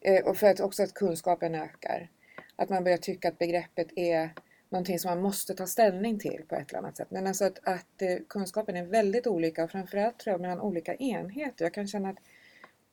Eh, 0.00 0.24
och 0.24 0.36
för 0.36 0.46
att 0.46 0.60
också 0.60 0.82
att 0.82 0.94
kunskapen 0.94 1.54
ökar. 1.54 2.10
Att 2.56 2.68
man 2.68 2.84
börjar 2.84 2.98
tycka 2.98 3.28
att 3.28 3.38
begreppet 3.38 3.88
är 3.96 4.30
någonting 4.72 4.98
som 4.98 5.10
man 5.10 5.22
måste 5.22 5.54
ta 5.54 5.66
ställning 5.66 6.18
till 6.18 6.42
på 6.48 6.54
ett 6.54 6.70
eller 6.70 6.78
annat 6.78 6.96
sätt. 6.96 7.10
Men 7.10 7.26
alltså 7.26 7.44
att, 7.44 7.58
att 7.62 8.02
eh, 8.02 8.16
kunskapen 8.28 8.76
är 8.76 8.86
väldigt 8.86 9.26
olika 9.26 9.64
och 9.64 9.70
framförallt 9.70 10.18
tror 10.18 10.32
jag 10.32 10.40
mellan 10.40 10.60
olika 10.60 10.94
enheter. 10.94 11.64
Jag 11.64 11.74
kan 11.74 11.88
känna 11.88 12.08
att 12.08 12.18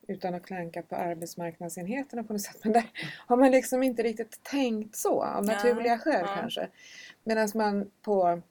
utan 0.08 0.34
att 0.34 0.46
klanka 0.46 0.82
på 0.82 0.96
arbetsmarknadsenheterna 0.96 2.24
på 2.24 2.32
något 2.32 2.42
sätt. 2.42 2.56
Men 2.64 2.72
där 2.72 2.90
har 3.26 3.36
man 3.36 3.50
liksom 3.50 3.82
inte 3.82 4.02
riktigt 4.02 4.42
tänkt 4.42 4.96
så 4.96 5.22
av 5.22 5.44
Ja, 5.46 5.52
naturliga 5.52 5.98
skäl 5.98 6.24
ja. 6.26 6.36
kanske. 6.40 6.68
Medan 7.24 7.48
man 7.54 7.90
på 8.02 8.42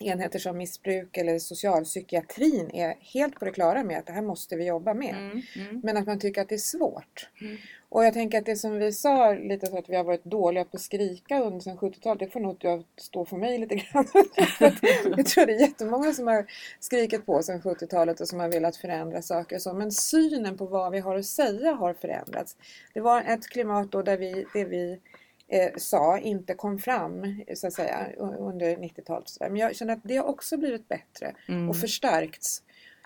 enheter 0.00 0.38
som 0.38 0.56
missbruk 0.56 1.16
eller 1.16 1.38
socialpsykiatrin 1.38 2.70
är 2.70 2.94
helt 3.00 3.38
på 3.38 3.44
det 3.44 3.50
klara 3.50 3.84
med 3.84 3.98
att 3.98 4.06
det 4.06 4.12
här 4.12 4.22
måste 4.22 4.56
vi 4.56 4.66
jobba 4.66 4.94
med. 4.94 5.14
Mm, 5.14 5.42
mm, 5.56 5.80
Men 5.84 5.96
att 5.96 6.06
man 6.06 6.18
tycker 6.18 6.42
att 6.42 6.48
det 6.48 6.54
är 6.54 6.58
svårt. 6.58 7.28
Mm. 7.40 7.56
Och 7.90 8.04
jag 8.04 8.14
tänker 8.14 8.38
att 8.38 8.46
det 8.46 8.56
som 8.56 8.78
vi 8.78 8.92
sa 8.92 9.32
lite 9.32 9.66
så 9.66 9.78
att 9.78 9.88
vi 9.88 9.96
har 9.96 10.04
varit 10.04 10.24
dåliga 10.24 10.64
på 10.64 10.76
att 10.76 10.80
skrika 10.80 11.40
under 11.40 11.60
sedan 11.60 11.78
70-talet, 11.78 12.18
det 12.18 12.28
får 12.28 12.40
nog 12.40 12.56
jag 12.60 12.84
stå 12.96 13.24
för 13.24 13.36
mig 13.36 13.58
lite 13.58 13.74
grann. 13.74 14.06
jag 15.16 15.26
tror 15.26 15.46
det 15.46 15.52
är 15.52 15.60
jättemånga 15.60 16.12
som 16.12 16.26
har 16.26 16.46
skrikit 16.80 17.26
på 17.26 17.42
sedan 17.42 17.60
70-talet 17.60 18.20
och 18.20 18.28
som 18.28 18.40
har 18.40 18.48
velat 18.48 18.76
förändra 18.76 19.22
saker 19.22 19.56
och 19.56 19.62
så. 19.62 19.72
Men 19.74 19.92
synen 19.92 20.58
på 20.58 20.66
vad 20.66 20.92
vi 20.92 20.98
har 20.98 21.16
att 21.16 21.26
säga 21.26 21.72
har 21.72 21.94
förändrats. 21.94 22.56
Det 22.94 23.00
var 23.00 23.22
ett 23.22 23.48
klimat 23.48 23.92
då 23.92 24.02
där 24.02 24.16
vi, 24.16 24.46
det 24.54 24.64
vi 24.64 25.00
eh, 25.48 25.70
sa 25.76 26.18
inte 26.18 26.54
kom 26.54 26.78
fram 26.78 27.42
så 27.54 27.66
att 27.66 27.72
säga 27.72 28.06
under 28.18 28.76
90-talet. 28.76 29.24
och 29.24 29.30
så 29.30 29.44
där. 29.44 29.50
Men 29.50 29.60
jag 29.60 29.76
känner 29.76 29.92
att 29.92 30.02
det 30.02 30.16
har 30.16 30.24
också 30.24 30.56
blivit 30.56 30.88
bättre 30.88 31.34
mm. 31.48 31.70
och 31.70 31.76
förstärkts 31.76 32.62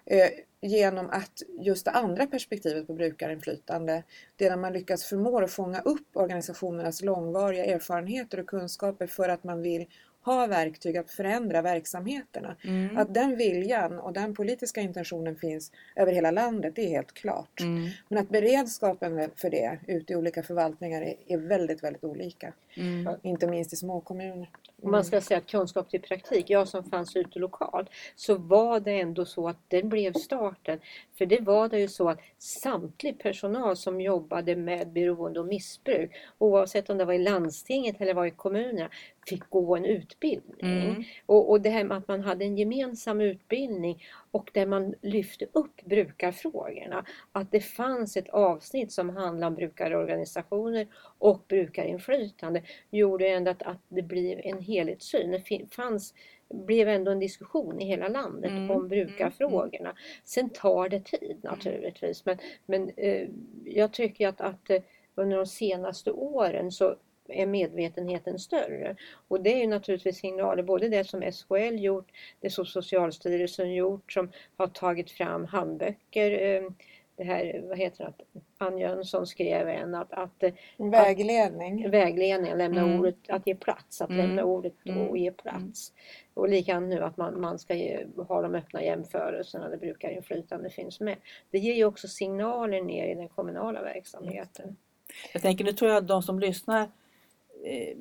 eh, 0.06 0.30
genom 0.60 1.10
att 1.10 1.42
just 1.58 1.84
det 1.84 1.90
andra 1.90 2.26
perspektivet 2.26 2.86
på 2.86 2.94
brukarinflytande, 2.94 4.02
det 4.36 4.46
är 4.46 4.50
när 4.50 4.56
man 4.56 4.72
lyckas 4.72 5.04
förmå 5.04 5.40
att 5.40 5.50
fånga 5.50 5.80
upp 5.80 6.08
organisationernas 6.12 7.02
långvariga 7.02 7.64
erfarenheter 7.64 8.40
och 8.40 8.46
kunskaper 8.46 9.06
för 9.06 9.28
att 9.28 9.44
man 9.44 9.62
vill 9.62 9.86
ha 10.24 10.46
verktyg 10.46 10.96
att 10.96 11.10
förändra 11.10 11.62
verksamheterna. 11.62 12.56
Mm. 12.64 12.96
Att 12.96 13.14
den 13.14 13.36
viljan 13.36 13.98
och 13.98 14.12
den 14.12 14.34
politiska 14.34 14.80
intentionen 14.80 15.36
finns 15.36 15.72
över 15.96 16.12
hela 16.12 16.30
landet, 16.30 16.76
det 16.76 16.84
är 16.84 16.88
helt 16.88 17.12
klart. 17.12 17.60
Mm. 17.60 17.88
Men 18.08 18.18
att 18.18 18.28
beredskapen 18.28 19.30
för 19.36 19.50
det 19.50 19.78
ute 19.86 20.12
i 20.12 20.16
olika 20.16 20.42
förvaltningar 20.42 21.02
är, 21.02 21.14
är 21.26 21.38
väldigt, 21.38 21.84
väldigt 21.84 22.04
olika. 22.04 22.52
Mm. 22.74 23.14
Inte 23.22 23.46
minst 23.46 23.72
i 23.72 23.76
små 23.76 24.00
kommuner. 24.00 24.48
Om 24.82 24.90
man 24.90 25.04
ska 25.04 25.20
säga 25.20 25.38
att 25.38 25.46
kunskap 25.46 25.90
till 25.90 26.02
praktik, 26.02 26.50
jag 26.50 26.68
som 26.68 26.84
fanns 26.84 27.16
ute 27.16 27.38
lokalt, 27.38 27.88
så 28.16 28.34
var 28.34 28.80
det 28.80 29.00
ändå 29.00 29.24
så 29.24 29.48
att 29.48 29.56
den 29.68 29.88
blev 29.88 30.12
starten. 30.12 30.80
För 31.18 31.26
det 31.26 31.40
var 31.40 31.68
det 31.68 31.78
ju 31.80 31.88
så 31.88 32.08
att 32.08 32.18
samtlig 32.38 33.18
personal 33.18 33.76
som 33.76 34.00
jobbade 34.00 34.56
med 34.56 34.88
beroende 34.88 35.40
och 35.40 35.46
missbruk, 35.46 36.10
oavsett 36.38 36.90
om 36.90 36.98
det 36.98 37.04
var 37.04 37.12
i 37.12 37.18
landstinget 37.18 38.00
eller 38.00 38.14
var 38.14 38.26
i 38.26 38.30
kommunerna, 38.30 38.90
fick 39.28 39.50
gå 39.50 39.76
en 39.76 39.84
utbildning. 39.84 40.88
Mm. 40.88 41.04
Och, 41.26 41.50
och 41.50 41.60
det 41.60 41.70
här 41.70 41.84
med 41.84 41.96
att 41.96 42.08
man 42.08 42.20
hade 42.20 42.44
en 42.44 42.56
gemensam 42.56 43.20
utbildning 43.20 44.02
och 44.30 44.50
där 44.54 44.66
man 44.66 44.94
lyfte 45.02 45.46
upp 45.52 45.84
brukarfrågorna. 45.84 47.04
Att 47.32 47.52
det 47.52 47.60
fanns 47.60 48.16
ett 48.16 48.28
avsnitt 48.28 48.92
som 48.92 49.16
handlade 49.16 49.46
om 49.46 49.54
brukarorganisationer 49.54 50.86
och 51.18 51.44
brukarinflytande 51.48 52.62
gjorde 52.90 53.28
ändå 53.28 53.50
att, 53.50 53.62
att 53.62 53.80
det 53.88 54.02
blev 54.02 54.40
en 54.44 54.58
helhetssyn. 54.58 55.30
Det 55.30 55.74
fanns, 55.74 56.14
blev 56.48 56.88
ändå 56.88 57.10
en 57.10 57.20
diskussion 57.20 57.80
i 57.80 57.84
hela 57.84 58.08
landet 58.08 58.50
Mm, 58.50 58.70
om 58.70 58.88
brukarfrågorna. 58.88 59.94
Sen 60.24 60.50
tar 60.50 60.88
det 60.88 61.04
tid 61.04 61.36
naturligtvis 61.42 62.24
men, 62.24 62.38
men 62.66 62.90
eh, 62.96 63.28
jag 63.64 63.92
tycker 63.92 64.28
att, 64.28 64.40
att 64.40 64.70
eh, 64.70 64.82
under 65.14 65.36
de 65.36 65.46
senaste 65.46 66.12
åren 66.12 66.72
så 66.72 66.96
är 67.28 67.46
medvetenheten 67.46 68.38
större. 68.38 68.96
Och 69.28 69.40
det 69.42 69.52
är 69.52 69.58
ju 69.60 69.66
naturligtvis 69.66 70.18
signaler, 70.18 70.62
både 70.62 70.88
det 70.88 71.04
som 71.04 71.22
SKL 71.32 71.78
gjort, 71.78 72.08
det 72.40 72.50
som 72.50 72.66
Socialstyrelsen 72.66 73.74
gjort 73.74 74.12
som 74.12 74.30
har 74.56 74.66
tagit 74.66 75.10
fram 75.10 75.44
handböcker. 75.44 76.30
eh, 76.62 76.70
Det 77.16 77.24
här, 77.24 77.60
vad 77.68 77.78
heter 77.78 78.12
det, 78.32 78.40
Ann 78.58 78.78
Jönsson 78.78 79.26
skrev 79.26 79.68
en 79.68 79.94
att, 79.94 80.12
att 80.12 80.42
eh, 80.42 80.52
vägledning. 80.76 81.90
vägledningen, 81.90 82.58
lämna 82.58 82.80
Mm. 82.80 83.00
ordet, 83.00 83.16
att 83.28 83.46
ge 83.46 83.54
plats, 83.54 84.00
att 84.02 84.10
Mm. 84.10 84.26
lämna 84.26 84.44
ordet 84.44 84.72
Mm. 84.86 84.98
och 85.08 85.18
ge 85.18 85.30
plats. 85.32 85.92
Och 86.34 86.48
likadant 86.48 86.88
nu 86.88 87.00
att 87.00 87.16
man, 87.16 87.40
man 87.40 87.58
ska 87.58 87.74
ge, 87.74 88.06
ha 88.28 88.42
de 88.42 88.54
öppna 88.54 88.82
jämförelserna 88.84 89.68
där 89.68 89.76
brukarinflytande 89.76 90.70
finns 90.70 91.00
med. 91.00 91.16
Det 91.50 91.58
ger 91.58 91.74
ju 91.74 91.84
också 91.84 92.08
signaler 92.08 92.82
ner 92.82 93.06
i 93.06 93.14
den 93.14 93.28
kommunala 93.28 93.82
verksamheten. 93.82 94.76
Jag 95.32 95.42
tänker, 95.42 95.64
nu 95.64 95.72
tror 95.72 95.90
jag 95.90 95.98
att 95.98 96.08
de 96.08 96.22
som 96.22 96.38
lyssnar 96.40 96.88
eh, 97.64 97.96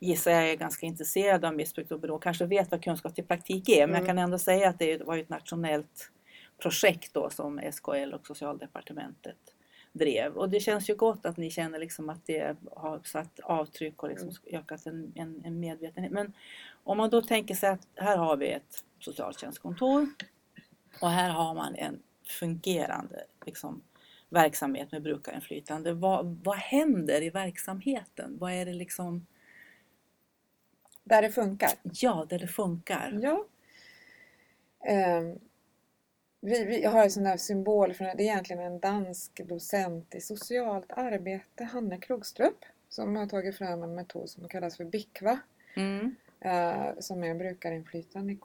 gissar 0.00 0.30
jag 0.30 0.50
är 0.50 0.56
ganska 0.56 0.86
intresserade 0.86 1.48
av 1.48 1.54
missbruk 1.54 1.90
och 1.90 2.00
beroende, 2.00 2.24
kanske 2.24 2.46
vet 2.46 2.70
vad 2.70 2.84
kunskap 2.84 3.14
till 3.14 3.24
praktik 3.24 3.68
är. 3.68 3.80
Men 3.80 3.90
Mm. 3.90 3.96
jag 4.00 4.06
kan 4.06 4.18
ändå 4.18 4.38
säga 4.38 4.68
att 4.68 4.78
det 4.78 5.02
var 5.02 5.16
ett 5.18 5.28
nationellt 5.28 6.10
projekt 6.58 7.14
då 7.14 7.30
som 7.30 7.60
SKL 7.72 8.12
och 8.14 8.26
Socialdepartementet 8.26 9.36
drev. 9.92 10.36
Och 10.36 10.50
det 10.50 10.60
känns 10.60 10.90
ju 10.90 10.94
gott 10.94 11.26
att 11.26 11.36
ni 11.36 11.50
känner 11.50 11.78
liksom 11.78 12.08
att 12.10 12.26
det 12.26 12.56
har 12.76 13.00
satt 13.04 13.40
avtryck 13.40 14.02
och 14.02 14.08
liksom 14.08 14.30
ökat 14.46 14.86
en, 14.86 15.12
en, 15.14 15.42
en 15.44 15.60
medvetenhet. 15.60 16.12
Men 16.12 16.32
om 16.84 16.96
man 16.96 17.10
då 17.10 17.22
tänker 17.22 17.54
sig 17.54 17.68
att 17.70 17.88
här 17.94 18.16
har 18.16 18.36
vi 18.36 18.48
ett 18.48 18.84
socialtjänstkontor 19.00 20.06
och 21.00 21.10
här 21.10 21.30
har 21.30 21.54
man 21.54 21.74
en 21.74 22.02
fungerande 22.24 23.24
liksom, 23.46 23.82
verksamhet 24.32 24.92
med 24.92 25.02
brukarinflytande. 25.02 25.92
Vad, 25.92 26.40
vad 26.44 26.56
händer 26.56 27.22
i 27.22 27.30
verksamheten? 27.30 28.38
Vad 28.38 28.52
är 28.52 28.66
det 28.66 28.72
liksom, 28.72 29.26
Där 31.04 31.22
det 31.22 31.30
funkar. 31.30 31.70
ja, 31.82 32.26
där 32.28 32.38
det 32.38 32.46
funkar? 32.46 33.18
Ja. 33.22 33.46
Ehm, 34.84 35.38
vi, 36.40 36.64
vi 36.64 36.84
har 36.84 37.04
en 37.04 37.10
sån 37.10 37.24
där 37.24 37.36
symbol, 37.36 37.94
för 37.94 38.04
det 38.04 38.10
är 38.10 38.20
egentligen 38.20 38.62
en 38.62 38.80
dansk 38.80 39.40
docent 39.44 40.14
i 40.14 40.20
socialt 40.20 40.92
arbete, 40.92 41.64
Hanne 41.64 41.98
Krogstrup, 41.98 42.64
som 42.88 43.16
har 43.16 43.26
tagit 43.26 43.58
fram 43.58 43.82
en 43.82 43.94
metod 43.94 44.30
som 44.30 44.48
kallas 44.48 44.76
för 44.76 44.84
BIKVA. 44.84 45.38
Mm. 45.74 46.14
eh, 46.40 46.86
som 46.98 47.24
är 47.24 47.34
brukarinflytande 47.34 48.32
i 48.32 48.38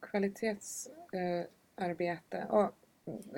kvalitetsarbete. 0.00 2.46
och 2.50 2.72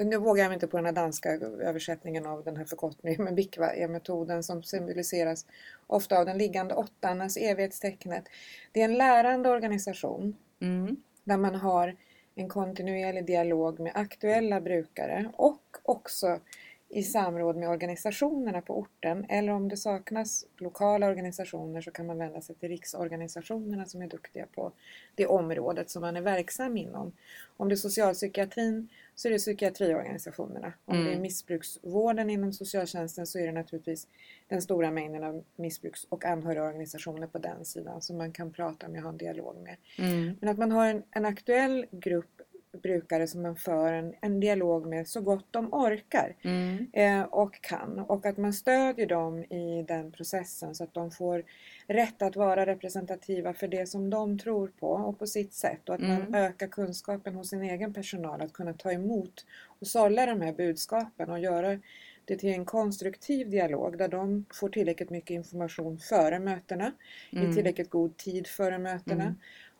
nu 0.05 0.17
vågar 0.17 0.45
jag 0.45 0.53
inte 0.53 0.67
på 0.67 0.77
den 0.77 0.87
här 0.87 0.93
danska 0.93 1.31
översättningen 1.61 2.27
av 2.27 2.45
den 2.45 2.57
här 2.57 2.65
förkortningen, 2.65 3.25
men 3.25 3.35
BIKVA 3.35 3.75
är 3.75 3.89
metoden 3.89 4.43
som 4.43 4.63
symboliseras 4.63 5.47
ofta 5.87 6.19
av 6.19 6.27
den 6.27 6.39
liggande 6.39 6.75
åttan, 6.75 7.21
alltså 7.21 7.41
evighetstecknet. 7.41 8.25
Det 8.73 8.81
är 8.81 8.85
en 8.85 8.95
lärande 8.95 9.49
organisation 9.49 10.37
Mm. 10.61 10.97
där 11.25 11.37
man 11.37 11.55
har 11.55 11.97
en 12.35 12.49
kontinuerlig 12.49 13.27
dialog 13.27 13.81
med 13.81 13.93
aktuella 13.95 14.61
brukare 14.61 15.31
och 15.37 15.77
också 15.83 16.41
i 16.88 17.02
samråd 17.02 17.57
med 17.57 17.69
organisationerna 17.69 18.61
på 18.61 18.78
orten. 18.78 19.26
Eller 19.28 19.52
om 19.52 19.69
det 19.69 19.76
saknas 19.76 20.45
lokala 20.59 21.07
organisationer 21.07 21.81
så 21.81 21.90
kan 21.90 22.07
man 22.07 22.19
vända 22.19 22.40
sig 22.40 22.55
till 22.55 22.69
riksorganisationerna 22.69 23.87
som 23.87 24.02
är 24.02 24.09
duktiga 24.09 24.47
på 24.55 24.73
det 25.14 25.26
området 25.26 25.90
som 25.90 26.02
man 26.02 26.16
är 26.16 26.21
verksam 26.21 26.76
inom. 26.76 27.12
Om 27.57 27.69
det 27.69 27.75
är 27.75 27.76
socialpsykiatrin 27.76 28.88
så 29.14 29.28
är 29.28 29.33
det 29.33 29.38
psykiatriorganisationerna. 29.38 30.73
Om 30.85 30.97
det 30.97 31.02
är 31.02 31.09
Mm. 31.11 31.23
missbruksvården 31.23 32.31
inom 32.31 32.52
socialtjänsten 32.52 33.26
så 33.26 33.38
är 33.38 33.47
det 33.47 33.52
naturligtvis 33.52 34.07
den 34.49 34.62
stora 34.62 34.90
mängden 34.90 35.25
av 35.25 35.45
missbruks 35.57 36.07
och 36.09 36.25
anhörigorganisationer 36.25 37.26
på 37.26 37.38
den 37.38 37.64
sidan 37.64 38.02
som 38.02 38.19
man 38.19 38.33
kan 38.33 38.52
prata 38.52 38.88
med 38.88 38.99
och 38.99 39.02
ha 39.02 39.11
en 39.11 39.16
dialog 39.16 39.57
med. 39.62 39.76
Mm. 39.99 40.37
Men 40.40 40.49
att 40.49 40.59
man 40.59 40.73
har 40.73 40.87
en, 40.87 41.02
en 41.11 41.26
aktuell 41.26 41.87
grupp 41.90 42.36
brukare 42.83 43.26
som 43.26 43.42
man 43.42 43.56
för 43.56 43.92
en, 43.92 44.14
en 44.21 44.40
dialog 44.40 44.87
med 44.87 45.09
så 45.09 45.21
gott 45.21 45.47
de 45.50 45.75
orkar 45.75 46.35
Mm. 46.42 46.87
eh, 46.92 47.23
och 47.23 47.61
kan. 47.61 47.99
Och 47.99 48.26
att 48.26 48.37
man 48.37 48.52
stödjer 48.52 49.06
dem 49.06 49.45
i 49.45 49.85
den 49.88 50.12
processen 50.12 50.75
så 50.75 50.85
att 50.85 50.95
de 50.95 51.11
får 51.11 51.45
rätt 51.87 52.23
att 52.23 52.37
vara 52.37 52.66
representativa 52.66 53.52
för 53.52 53.68
det 53.68 53.87
som 53.87 54.11
de 54.11 54.38
tror 54.38 54.68
på 54.80 54.90
och 54.90 55.18
på 55.18 55.26
sitt 55.26 55.54
sätt. 55.54 55.88
Och 55.88 55.95
att 55.95 56.00
man 56.00 56.11
Mm. 56.23 56.35
ökar 56.35 56.66
kunskapen 56.66 57.35
hos 57.35 57.49
sin 57.50 57.62
egen 57.62 57.95
personal 57.95 58.40
att 58.42 58.52
kunna 58.52 58.73
ta 58.73 58.92
emot 58.92 59.47
och 59.80 59.87
sålla 59.87 60.26
de 60.26 60.40
här 60.40 60.52
budskapen 60.52 61.30
och 61.30 61.38
göra 61.38 61.78
det 62.25 62.37
till 62.37 62.49
en 62.54 62.64
konstruktiv 62.64 63.50
dialog 63.50 63.99
där 63.99 64.09
de 64.09 64.45
får 64.54 64.68
tillräckligt 64.68 65.11
mycket 65.11 65.30
information 65.30 65.99
före 65.99 66.38
mötena, 66.38 66.92
i 67.30 67.37
Mm. 67.37 67.52
tillräckligt 67.54 67.90
god 67.90 68.16
tid 68.16 68.47
före 68.47 68.78
mötena. 68.78 69.35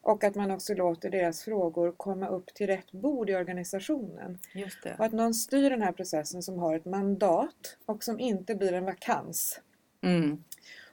Och 0.07 0.25
att 0.25 0.35
man 0.35 0.51
också 0.51 0.75
låter 0.75 1.11
deras 1.11 1.43
frågor 1.43 1.93
komma 1.93 2.29
upp 2.29 2.55
till 2.55 2.67
rätt 2.67 2.93
bord 2.93 3.31
i 3.31 3.35
organisationen. 3.35 4.39
Just 4.55 4.83
det. 4.83 4.95
Och 4.99 5.05
att 5.05 5.13
någon 5.13 5.35
styr 5.35 5.71
den 5.71 5.83
här 5.83 5.93
processen 5.93 6.43
som 6.43 6.59
har 6.59 6.77
ett 6.77 6.85
mandat 6.85 7.77
och 7.87 8.05
som 8.05 8.21
inte 8.21 8.55
blir 8.55 8.73
en 8.73 8.85
vakans. 8.85 9.61
Mm. 10.03 10.45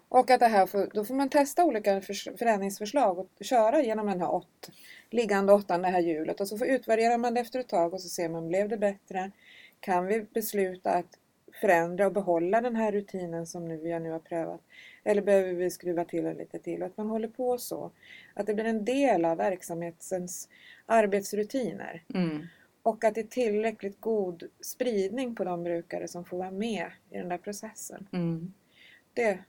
Och 0.10 0.32
att 0.32 0.40
det 0.40 0.48
här 0.48 0.66
får, 0.66 0.90
då 0.94 1.06
får 1.06 1.16
man 1.16 1.30
testa 1.30 1.66
olika 1.66 2.02
förs- 2.02 2.38
förändringsförslag 2.38 3.20
och 3.20 3.30
köra 3.42 3.84
genom 3.84 4.08
den 4.08 4.22
här 4.22 4.32
åt, 4.32 4.70
liggande 5.10 5.54
åttan, 5.54 5.82
det 5.82 5.88
här 5.88 6.02
hjulet. 6.02 6.42
Och 6.42 6.48
så 6.48 6.58
får 6.58 6.68
utvärderar 6.68 7.18
man 7.18 7.34
det 7.34 7.42
efter 7.42 7.60
ett 7.60 7.70
tag 7.70 7.94
och 7.94 8.02
så 8.02 8.10
ser 8.10 8.30
man, 8.30 8.48
blev 8.48 8.70
det 8.70 8.78
bättre? 8.78 9.32
Kan 9.80 10.06
vi 10.06 10.22
besluta 10.34 10.92
att 10.92 11.18
förändra 11.62 12.06
och 12.06 12.14
behålla 12.14 12.62
den 12.62 12.76
här 12.76 12.92
rutinen 12.92 13.48
som 13.48 13.68
nu, 13.68 13.78
vi 13.78 14.00
nu 14.00 14.12
har 14.12 14.20
prövat? 14.20 14.62
Eller 15.04 15.22
behöver 15.22 15.54
vi 15.54 15.70
skruva 15.72 16.06
till 16.06 16.24
det 16.24 16.34
lite 16.34 16.60
till? 16.60 16.82
Och 16.82 16.88
att 16.88 16.98
man 16.98 17.10
håller 17.10 17.28
på 17.28 17.58
så. 17.58 17.92
Att 18.34 18.48
det 18.48 18.54
blir 18.54 18.66
en 18.66 18.86
del 18.86 19.26
av 19.26 19.38
verksamhetens 19.38 20.50
arbetsrutiner. 20.86 22.04
Mm. 22.14 22.48
Och 22.84 23.04
att 23.04 23.16
det 23.16 23.22
är 23.22 23.28
tillräckligt 23.28 24.02
god 24.02 24.44
spridning 24.62 25.36
på 25.36 25.44
de 25.44 25.64
brukare 25.64 26.08
som 26.08 26.26
får 26.26 26.38
vara 26.38 26.52
med 26.52 26.92
i 27.10 27.18
den 27.18 27.30
där 27.30 27.38
processen. 27.38 28.08
Mm. 28.12 28.54
Det 29.14 29.40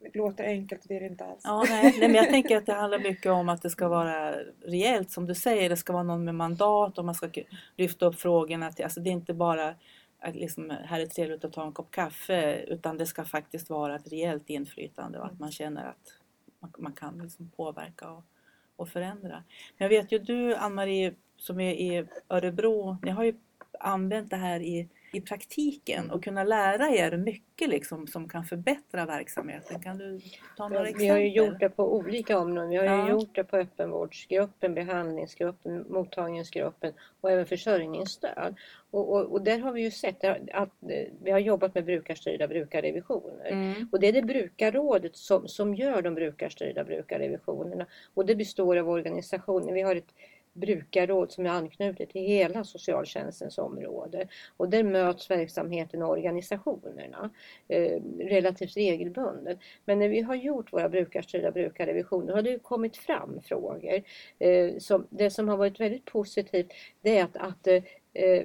Det 0.00 0.18
låter 0.18 0.44
enkelt 0.44 0.82
och 0.82 0.88
det 0.88 0.96
är 0.96 1.00
det 1.00 1.06
inte 1.06 1.24
alls. 1.24 1.40
Ja, 1.44 1.64
nej, 1.68 1.94
nej, 1.98 2.08
men 2.08 2.14
jag 2.14 2.28
tänker 2.30 2.56
att 2.56 2.66
det 2.66 2.72
handlar 2.72 2.98
mycket 2.98 3.32
om 3.32 3.48
att 3.48 3.62
det 3.62 3.70
ska 3.70 3.88
vara 3.88 4.34
rejält 4.64 5.10
som 5.10 5.26
du 5.26 5.34
säger. 5.34 5.68
Det 5.68 5.76
ska 5.76 5.92
vara 5.92 6.02
någon 6.02 6.24
med 6.24 6.34
mandat 6.34 6.98
och 6.98 7.04
man 7.04 7.14
ska 7.14 7.28
lyfta 7.76 8.06
upp 8.06 8.20
frågorna. 8.20 8.72
Till, 8.72 8.84
alltså 8.84 9.00
det 9.00 9.10
är 9.10 9.12
inte 9.12 9.34
bara 9.34 9.74
att 10.18 10.34
liksom, 10.34 10.70
här 10.70 11.00
är 11.00 11.06
trevligt 11.06 11.44
att 11.44 11.52
ta 11.52 11.66
en 11.66 11.72
kopp 11.72 11.90
kaffe 11.90 12.64
utan 12.68 12.96
det 12.96 13.06
ska 13.06 13.24
faktiskt 13.24 13.70
vara 13.70 13.96
ett 13.96 14.12
rejält 14.12 14.50
inflytande 14.50 15.18
och 15.18 15.26
att 15.26 15.40
man 15.40 15.52
känner 15.52 15.84
att 15.84 16.14
man, 16.60 16.72
man 16.78 16.92
kan 16.92 17.18
liksom 17.18 17.50
påverka 17.50 18.10
och, 18.10 18.24
och 18.76 18.88
förändra. 18.88 19.44
Men 19.78 19.84
jag 19.84 19.88
vet 19.88 20.12
ju 20.12 20.18
du 20.18 20.54
Ann-Marie 20.54 21.14
som 21.36 21.60
är 21.60 21.72
i 21.72 22.06
Örebro, 22.28 22.96
ni 23.02 23.10
har 23.10 23.24
ju 23.24 23.34
använt 23.80 24.30
det 24.30 24.36
här 24.36 24.60
i 24.60 24.88
i 25.12 25.20
praktiken 25.20 26.10
och 26.10 26.24
kunna 26.24 26.44
lära 26.44 26.88
er 26.88 27.16
mycket 27.16 27.68
liksom, 27.68 28.06
som 28.06 28.28
kan 28.28 28.44
förbättra 28.44 29.06
verksamheten. 29.06 29.82
Kan 29.82 29.98
du 29.98 30.20
ta 30.56 30.68
några 30.68 30.88
exempel? 30.88 31.02
Vi 31.02 31.08
har 31.08 31.18
ju 31.18 31.28
gjort 31.28 31.60
det 31.60 31.68
på 31.68 31.96
olika 31.96 32.38
områden. 32.38 32.70
Vi 32.70 32.76
har 32.76 32.84
ja. 32.84 33.10
gjort 33.10 33.34
det 33.34 33.44
på 33.44 33.56
öppenvårdsgruppen, 33.56 34.74
behandlingsgruppen, 34.74 35.84
mottagningsgruppen 35.88 36.92
och 37.20 37.30
även 37.30 37.46
försörjningsstöd. 37.46 38.56
Och, 38.90 39.12
och, 39.12 39.32
och, 39.32 39.42
där 39.42 39.58
har 39.58 39.72
vi 39.72 39.82
ju 39.82 39.90
sett 39.90 40.24
att 40.52 40.72
vi 41.22 41.30
har 41.30 41.38
jobbat 41.38 41.74
med 41.74 41.84
brukarstyrda 41.84 42.48
brukarrevisioner. 42.48 43.46
Mm. 43.46 43.88
Och 43.92 44.00
det 44.00 44.06
är 44.06 44.12
det 44.12 44.22
brukarrådet 44.22 45.16
som, 45.16 45.48
som 45.48 45.74
gör 45.74 46.02
de 46.02 46.14
brukarstyrda 46.14 46.84
brukarrevisionerna. 46.84 47.86
Och 48.14 48.26
det 48.26 48.34
består 48.34 48.76
av 48.76 48.88
organisationer. 48.88 49.72
Vi 49.72 49.82
har 49.82 49.96
ett 49.96 50.14
brukarråd 50.56 51.32
som 51.32 51.46
är 51.46 51.50
anknutet 51.50 52.10
till 52.10 52.22
hela 52.22 52.64
socialtjänstens 52.64 53.58
område. 53.58 54.28
Och 54.56 54.68
där 54.68 54.82
möts 54.82 55.30
verksamheten 55.30 56.02
och 56.02 56.10
organisationerna 56.10 57.30
eh, 57.68 58.02
relativt 58.18 58.76
regelbundet. 58.76 59.58
Men 59.84 59.98
när 59.98 60.08
vi 60.08 60.20
har 60.20 60.34
gjort 60.34 60.72
våra 60.72 60.88
brukarstyrda 60.88 61.50
brukarrevisioner 61.50 62.34
har 62.34 62.42
det 62.42 62.62
kommit 62.62 62.96
fram 62.96 63.40
frågor. 63.42 64.02
Eh, 64.38 64.78
som, 64.78 65.06
det 65.10 65.30
som 65.30 65.48
har 65.48 65.56
varit 65.56 65.80
väldigt 65.80 66.04
positivt 66.04 66.72
det 67.02 67.18
är 67.18 67.24
att, 67.24 67.36
att 67.36 67.66
eh, 67.66 68.44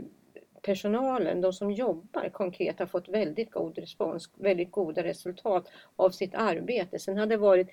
personalen, 0.62 1.42
de 1.42 1.54
som 1.54 1.72
jobbar 1.72 2.30
konkret 2.30 2.80
har 2.80 2.86
fått 2.86 3.10
väldigt 3.10 3.52
god 3.52 3.78
respons, 3.78 4.30
väldigt 4.36 4.72
goda 4.72 5.04
resultat 5.04 5.68
av 5.96 6.10
sitt 6.10 6.36
arbete. 6.36 7.00
Sen 7.00 7.18
har 7.18 7.26
det 7.26 7.38
varit 7.38 7.68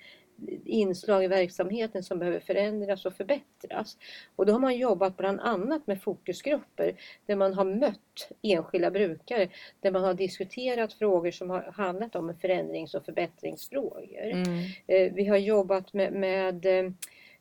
inslag 0.65 1.23
i 1.23 1.27
verksamheten 1.27 2.03
som 2.03 2.19
behöver 2.19 2.39
förändras 2.39 3.05
och 3.05 3.13
förbättras. 3.13 3.97
Och 4.35 4.45
då 4.45 4.53
har 4.53 4.59
man 4.59 4.77
jobbat 4.77 5.17
bland 5.17 5.39
annat 5.39 5.87
med 5.87 6.01
fokusgrupper 6.01 6.95
där 7.25 7.35
man 7.35 7.53
har 7.53 7.65
mött 7.65 8.29
enskilda 8.41 8.91
brukare, 8.91 9.49
där 9.81 9.91
man 9.91 10.03
har 10.03 10.13
diskuterat 10.13 10.93
frågor 10.93 11.31
som 11.31 11.49
har 11.49 11.71
handlat 11.73 12.15
om 12.15 12.33
förändrings 12.41 12.93
och 12.93 13.05
förbättringsfrågor. 13.05 14.31
Mm. 14.31 14.63
Eh, 14.87 15.13
vi 15.13 15.25
har 15.25 15.37
jobbat 15.37 15.93
med, 15.93 16.13
med 16.13 16.65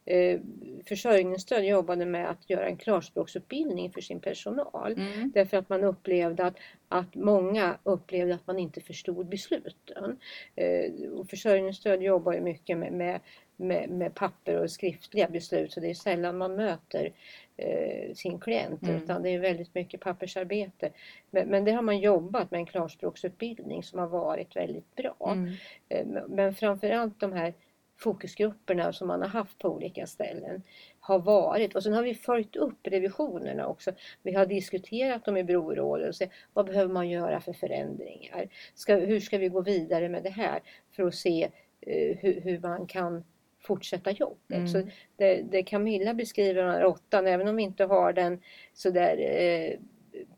eh, 0.08 0.40
försörjningsstöd 0.86 1.64
jobbade 1.64 2.06
med 2.06 2.30
att 2.30 2.50
göra 2.50 2.66
en 2.66 2.76
klarspråksutbildning 2.76 3.92
för 3.92 4.00
sin 4.00 4.20
personal. 4.20 4.92
Mm. 4.92 5.30
Därför 5.34 5.56
att 5.56 5.68
man 5.68 5.84
upplevde 5.84 6.44
att, 6.44 6.56
att 6.88 7.14
många 7.14 7.78
upplevde 7.82 8.34
att 8.34 8.46
man 8.46 8.58
inte 8.58 8.80
förstod 8.80 9.28
besluten. 9.28 10.18
Eh, 10.56 11.10
och 11.12 11.28
försörjningsstöd 11.28 12.02
jobbar 12.02 12.32
ju 12.32 12.40
mycket 12.40 12.78
med, 12.78 12.92
med, 12.92 13.20
med, 13.56 13.90
med, 13.90 14.14
papper 14.14 14.62
och 14.62 14.70
skriftliga 14.70 15.28
beslut 15.28 15.72
så 15.72 15.80
det 15.80 15.90
är 15.90 15.94
sällan 15.94 16.38
man 16.38 16.56
möter 16.56 17.12
eh, 17.56 18.14
sin 18.14 18.40
klient 18.40 18.82
mm. 18.82 18.96
utan 18.96 19.22
det 19.22 19.30
är 19.30 19.38
väldigt 19.38 19.74
mycket 19.74 20.00
pappersarbete. 20.00 20.90
Men, 21.30 21.48
men 21.48 21.64
det 21.64 21.72
har 21.72 21.82
man 21.82 21.98
jobbat 21.98 22.50
med 22.50 22.58
en 22.58 22.66
klarspråksutbildning 22.66 23.82
som 23.82 23.98
har 23.98 24.06
varit 24.06 24.56
väldigt 24.56 24.96
bra. 24.96 25.32
Mm. 25.32 25.52
Eh, 25.88 26.06
men 26.28 26.54
framförallt 26.54 27.20
de 27.20 27.32
här 27.32 27.54
fokusgrupperna 27.98 28.92
som 28.92 29.08
man 29.08 29.22
har 29.22 29.28
haft 29.28 29.58
på 29.58 29.68
olika 29.68 30.06
ställen 30.06 30.62
har 31.00 31.18
varit. 31.18 31.76
Och 31.76 31.82
sen 31.82 31.92
har 31.92 32.02
vi 32.02 32.14
följt 32.14 32.56
upp 32.56 32.86
revisionerna 32.86 33.66
också. 33.66 33.92
Vi 34.22 34.34
har 34.34 34.46
diskuterat 34.46 35.24
dem 35.24 35.36
i 35.36 35.44
brorådet 35.44 36.08
och 36.08 36.14
se 36.14 36.28
vad 36.52 36.66
behöver 36.66 36.92
man 36.92 37.08
göra 37.08 37.40
för 37.40 37.52
förändringar. 37.52 38.48
Ska, 38.74 38.96
hur 38.96 39.20
ska 39.20 39.38
vi 39.38 39.48
gå 39.48 39.60
vidare 39.60 40.08
med 40.08 40.22
det 40.22 40.30
här 40.30 40.60
för 40.90 41.02
att 41.02 41.14
se 41.14 41.50
eh, 41.80 42.16
hur, 42.18 42.40
hur, 42.40 42.58
man 42.60 42.86
kan 42.86 43.24
fortsätta 43.60 44.10
jobbet. 44.10 44.56
Mm. 44.56 44.68
Så 44.68 44.82
det, 45.16 45.42
det 45.42 45.62
Camilla 45.62 46.14
beskriver 46.14 46.62
den 46.62 46.70
här 46.70 46.84
åttan, 46.84 47.26
även 47.26 47.48
om 47.48 47.56
vi 47.56 47.62
inte 47.62 47.84
har 47.84 48.12
den 48.12 48.40
sådär 48.74 49.16
eh, 49.18 49.78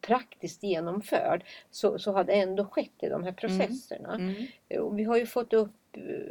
praktiskt 0.00 0.62
genomförd 0.62 1.44
så, 1.70 1.98
så 1.98 2.12
har 2.12 2.24
det 2.24 2.32
ändå 2.32 2.64
skett 2.64 3.02
i 3.02 3.08
de 3.08 3.22
här 3.22 3.30
mm. 3.30 3.34
processerna. 3.34 4.14
Mm. 4.14 4.34
Mm. 4.68 4.84
Och 4.84 4.98
vi 4.98 5.04
har 5.04 5.16
ju 5.16 5.26
fått 5.26 5.52
upp 5.52 5.70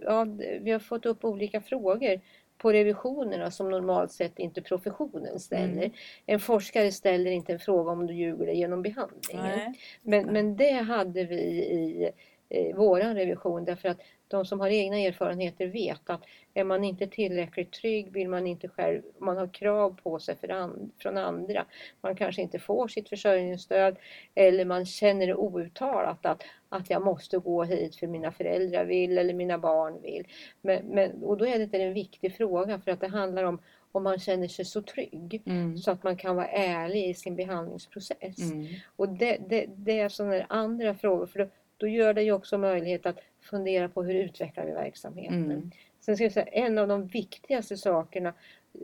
ja, 0.02 0.26
vi 0.62 0.72
har 0.72 0.80
fått 0.80 1.06
upp 1.06 1.26
olika 1.26 1.62
frågor 1.62 2.22
på 2.58 2.74
revisionerna 2.74 3.52
som 3.52 3.70
normalt 3.70 4.12
sett 4.12 4.40
inte 4.40 4.62
professionen 4.62 5.40
ställer. 5.40 5.84
Mm. 5.84 5.92
En 6.26 6.40
forskare 6.40 6.92
ställer 6.92 7.32
inte 7.32 7.54
en 7.54 7.60
fråga 7.60 7.92
om 7.92 8.08
du 8.08 8.14
ljuger 8.14 8.46
dig 8.46 8.58
genom 8.58 8.82
behandlingen. 8.82 9.76
Men, 10.02 10.26
men 10.26 10.56
det 10.56 10.72
hade 10.72 11.24
vi 11.24 11.36
i, 11.36 12.12
i 12.50 12.74
våran 12.74 13.16
revision 13.16 13.66
därför 13.66 13.90
att 13.90 14.02
de 14.28 14.46
som 14.46 14.60
har 14.60 14.70
egna 14.70 14.98
erfarenheter 14.98 15.68
vet 15.68 16.10
att 16.10 16.22
är 16.54 16.64
man 16.64 16.84
inte 16.84 17.08
tillräckligt 17.08 17.72
trygg, 17.72 18.12
vill 18.12 18.30
man 18.30 18.48
inte 18.48 18.68
själv, 18.68 19.02
man 19.18 19.38
har 19.38 19.48
krav 19.48 20.00
på 20.04 20.20
sig 20.20 20.36
and, 20.50 20.92
från 20.98 21.18
andra, 21.18 21.66
man 22.02 22.16
kanske 22.16 22.42
inte 22.42 22.60
får 22.60 22.88
sitt 22.88 23.10
försörjningsstöd 23.10 23.98
eller 24.36 24.66
man 24.66 24.86
känner 24.86 25.28
det 25.28 25.36
outtalat 25.36 26.26
att, 26.26 26.44
att 26.70 26.90
jag 26.90 27.06
måste 27.06 27.38
gå 27.38 27.64
hit 27.64 27.96
för 27.96 28.08
mina 28.08 28.32
föräldrar 28.32 28.86
vill 28.86 29.18
eller 29.18 29.34
mina 29.34 29.58
barn 29.58 30.02
vill. 30.02 30.28
Men, 30.62 30.86
men, 30.86 31.24
och 31.24 31.38
då 31.38 31.48
är 31.48 31.60
det 31.60 31.78
en 31.78 31.94
viktig 31.94 32.36
fråga 32.36 32.80
för 32.80 32.92
att 32.92 33.02
det 33.02 33.08
handlar 33.08 33.44
om 33.44 33.60
om 33.92 34.04
man 34.04 34.20
känner 34.20 34.48
sig 34.48 34.66
så 34.66 34.82
trygg 34.82 35.42
mm. 35.46 35.78
så 35.78 35.92
att 35.92 36.04
man 36.04 36.18
kan 36.18 36.36
vara 36.36 36.48
ärlig 36.48 37.10
i 37.10 37.14
sin 37.14 37.36
behandlingsprocess. 37.36 38.52
Mm. 38.52 38.68
Och 38.96 39.10
det, 39.10 39.38
det, 39.50 39.66
det 39.76 40.00
är 40.00 40.10
sådana 40.10 40.46
andra 40.50 40.96
frågor 40.96 41.26
för 41.26 41.40
då, 41.40 41.48
då 41.78 41.88
gör 41.88 42.14
det 42.14 42.24
ju 42.24 42.32
också 42.32 42.58
möjlighet 42.58 43.06
att 43.06 43.20
fundera 43.42 43.90
på 43.90 44.04
hur 44.04 44.16
utvecklar 44.16 44.66
vi 44.66 44.72
verksamheten. 44.72 45.46
Mm. 45.46 45.72
Sen 46.00 46.16
ska 46.16 46.24
jag 46.24 46.34
säga, 46.34 46.46
en 46.46 46.78
av 46.78 46.88
de 46.88 47.08
viktigaste 47.08 47.78
sakerna 47.78 48.34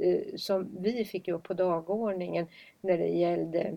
eh, 0.02 0.36
som 0.36 0.76
vi 0.80 1.06
fick 1.06 1.28
upp 1.28 1.44
på 1.44 1.54
dagordningen 1.54 2.48
när 2.82 2.98
det 2.98 3.08
gällde 3.08 3.74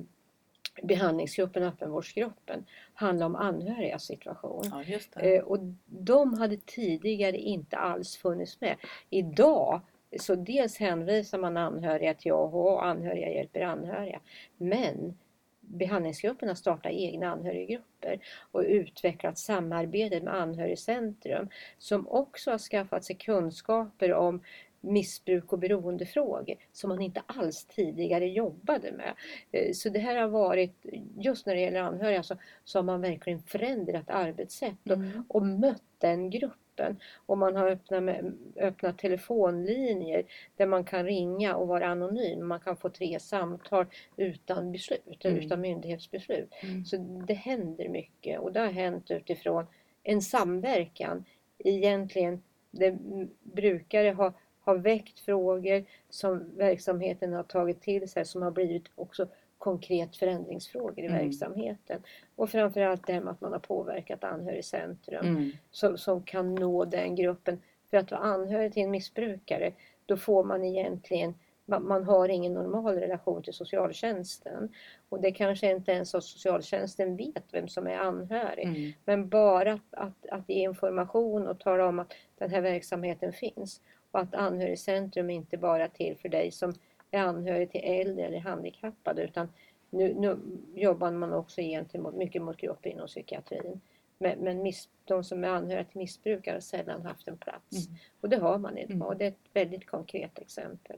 behandlingsgruppen 0.82 1.62
öppenvårdsgruppen 1.62 2.64
handlar 2.94 3.26
om 3.26 3.36
anhörigas 3.36 4.04
situation. 4.04 4.84
Ja, 4.86 5.22
eh, 5.22 5.42
och 5.42 5.58
de 5.86 6.34
hade 6.34 6.56
tidigare 6.56 7.36
inte 7.36 7.76
alls 7.76 8.16
funnits 8.16 8.60
med. 8.60 8.76
Idag 9.10 9.80
så 10.20 10.34
dels 10.34 10.78
hänvisar 10.78 11.38
man 11.38 11.56
anhöriga 11.56 12.14
till 12.14 12.32
AH, 12.32 12.82
anhöriga 12.82 13.30
hjälper 13.30 13.60
anhöriga. 13.60 14.20
Men 14.56 15.18
behandlingsgrupperna 15.60 16.54
startat 16.54 16.92
egna 16.92 17.32
anhöriggrupper 17.32 18.18
och 18.50 18.60
utvecklat 18.60 19.38
samarbetet 19.38 20.22
med 20.22 20.34
Anhörigcentrum 20.34 21.48
som 21.78 22.08
också 22.08 22.50
har 22.50 22.58
skaffat 22.58 23.04
sig 23.04 23.16
kunskaper 23.16 24.12
om 24.14 24.42
missbruk 24.80 25.52
och 25.52 25.58
beroendefrågor 25.58 26.56
som 26.72 26.88
man 26.88 27.00
inte 27.00 27.22
alls 27.26 27.64
tidigare 27.64 28.28
jobbade 28.28 28.92
med. 28.92 29.14
Eh, 29.52 29.72
så 29.72 29.88
det 29.88 29.98
här 29.98 30.16
har 30.16 30.28
varit, 30.28 30.86
just 31.18 31.46
när 31.46 31.54
det 31.54 31.60
gäller 31.60 31.80
anhöriga 31.80 32.22
så, 32.22 32.36
så 32.64 32.78
har 32.78 32.82
man 32.82 33.00
verkligen 33.00 33.42
förändrat 33.42 34.10
arbetssätt 34.10 34.90
och, 34.90 34.96
mm. 34.96 35.24
och 35.28 35.42
mött 35.42 35.82
den 35.98 36.30
gruppen. 36.30 37.00
Och 37.26 37.38
man 37.38 37.56
har 37.56 37.70
öppnat, 37.70 38.02
med, 38.02 38.32
öppnat 38.56 38.98
telefonlinjer 38.98 40.24
där 40.56 40.66
man 40.66 40.84
kan 40.84 41.04
ringa 41.04 41.56
och 41.56 41.68
vara 41.68 41.86
anonym. 41.86 42.46
Man 42.46 42.60
kan 42.60 42.76
få 42.76 42.88
tre 42.88 43.20
samtal 43.20 43.86
utan 44.16 44.72
beslut, 44.72 45.24
mm. 45.24 45.38
utan 45.38 45.60
myndighetsbeslut. 45.60 46.50
Mm. 46.62 46.84
Så 46.84 46.96
det 47.26 47.34
händer 47.34 47.88
mycket 47.88 48.40
och 48.40 48.52
det 48.52 48.60
har 48.60 48.72
hänt 48.72 49.10
utifrån 49.10 49.66
en 50.02 50.22
samverkan. 50.22 51.24
Egentligen 51.58 52.42
där 52.70 52.98
brukare 53.42 54.08
har, 54.08 54.32
har 54.68 54.76
väckt 54.76 55.20
frågor 55.20 55.85
som 56.11 56.57
verksamheten 56.57 57.33
har 57.33 57.42
tagit 57.42 57.81
till 57.81 58.09
sig 58.09 58.24
som 58.24 58.42
har 58.42 58.50
blivit 58.50 58.85
också 58.94 59.26
konkret 59.59 60.16
förändringsfrågor 60.16 60.98
i 60.98 61.07
mm. 61.07 61.18
verksamheten. 61.18 62.02
Och 62.37 62.50
framförallt 62.50 63.07
det 63.07 63.12
här 63.12 63.20
med 63.20 63.33
att 63.33 63.40
man 63.40 63.52
har 63.52 63.59
påverkat 63.59 64.24
Anhörigcentrum 64.24 65.26
mm. 65.26 65.52
som, 65.70 65.98
som 65.98 66.22
kan 66.22 66.54
nå 66.54 66.85
den 66.85 67.14
gruppen. 67.14 67.61
För 67.90 67.96
att 67.96 68.11
vara 68.11 68.20
anhörig 68.20 68.72
till 68.72 68.83
en 68.83 68.90
missbrukare 68.90 69.72
då 70.07 70.16
får 70.16 70.44
man 70.44 70.64
egentligen 70.64 71.35
man 71.68 72.04
har 72.04 72.28
ingen 72.28 72.54
normal 72.54 72.94
relation 72.94 73.42
till 73.42 73.54
socialtjänsten. 73.54 74.68
Och 75.09 75.20
det 75.20 75.33
kanske 75.33 75.70
inte 75.70 75.92
ens 75.92 76.11
så 76.11 76.20
socialtjänsten 76.20 77.16
vet 77.16 77.44
vem 77.52 77.68
som 77.68 77.87
är 77.87 77.96
anhörig. 77.96 78.66
Mm. 78.66 78.92
Men 79.04 79.28
bara 79.28 79.72
att, 79.72 79.94
att, 79.94 80.26
att 80.31 80.48
ge 80.48 80.62
information 80.62 81.46
och 81.46 81.61
tala 81.61 81.87
om 81.87 81.98
att 81.98 82.12
den 82.38 82.50
här 82.50 82.61
verksamheten 82.61 83.33
finns. 83.33 83.81
Och 84.10 84.20
att 84.20 84.34
Anhörigcentrum 84.34 85.30
inte 85.30 85.56
bara 85.56 85.84
är 85.84 85.88
till 85.88 86.16
för 86.16 86.28
dig 86.28 86.50
som 86.50 86.72
är 87.10 87.20
anhörig 87.20 87.70
till 87.70 87.80
äldre 87.84 88.26
eller 88.26 88.38
handikappade 88.38 89.22
utan 89.22 89.48
nu, 89.90 90.14
nu 90.14 90.38
jobbar 90.74 91.10
man 91.10 91.32
också 91.32 91.60
gentemot, 91.60 92.14
mycket 92.14 92.42
mot 92.42 92.56
grupper 92.56 92.90
inom 92.90 93.06
psykiatrin. 93.06 93.80
Men, 94.18 94.38
men 94.38 94.62
miss, 94.62 94.88
de 95.04 95.24
som 95.24 95.44
är 95.44 95.48
anhöriga 95.48 95.84
till 95.84 95.98
missbrukare 95.98 96.54
har 96.54 96.60
sällan 96.60 97.02
haft 97.02 97.28
en 97.28 97.38
plats. 97.38 97.86
Mm. 97.86 97.98
Och 98.20 98.28
det 98.28 98.36
har 98.36 98.58
man 98.58 98.78
idag. 98.78 98.90
Mm. 98.90 99.06
Och 99.06 99.16
det 99.16 99.24
är 99.24 99.28
ett 99.28 99.48
väldigt 99.52 99.86
konkret 99.86 100.38
exempel. 100.38 100.96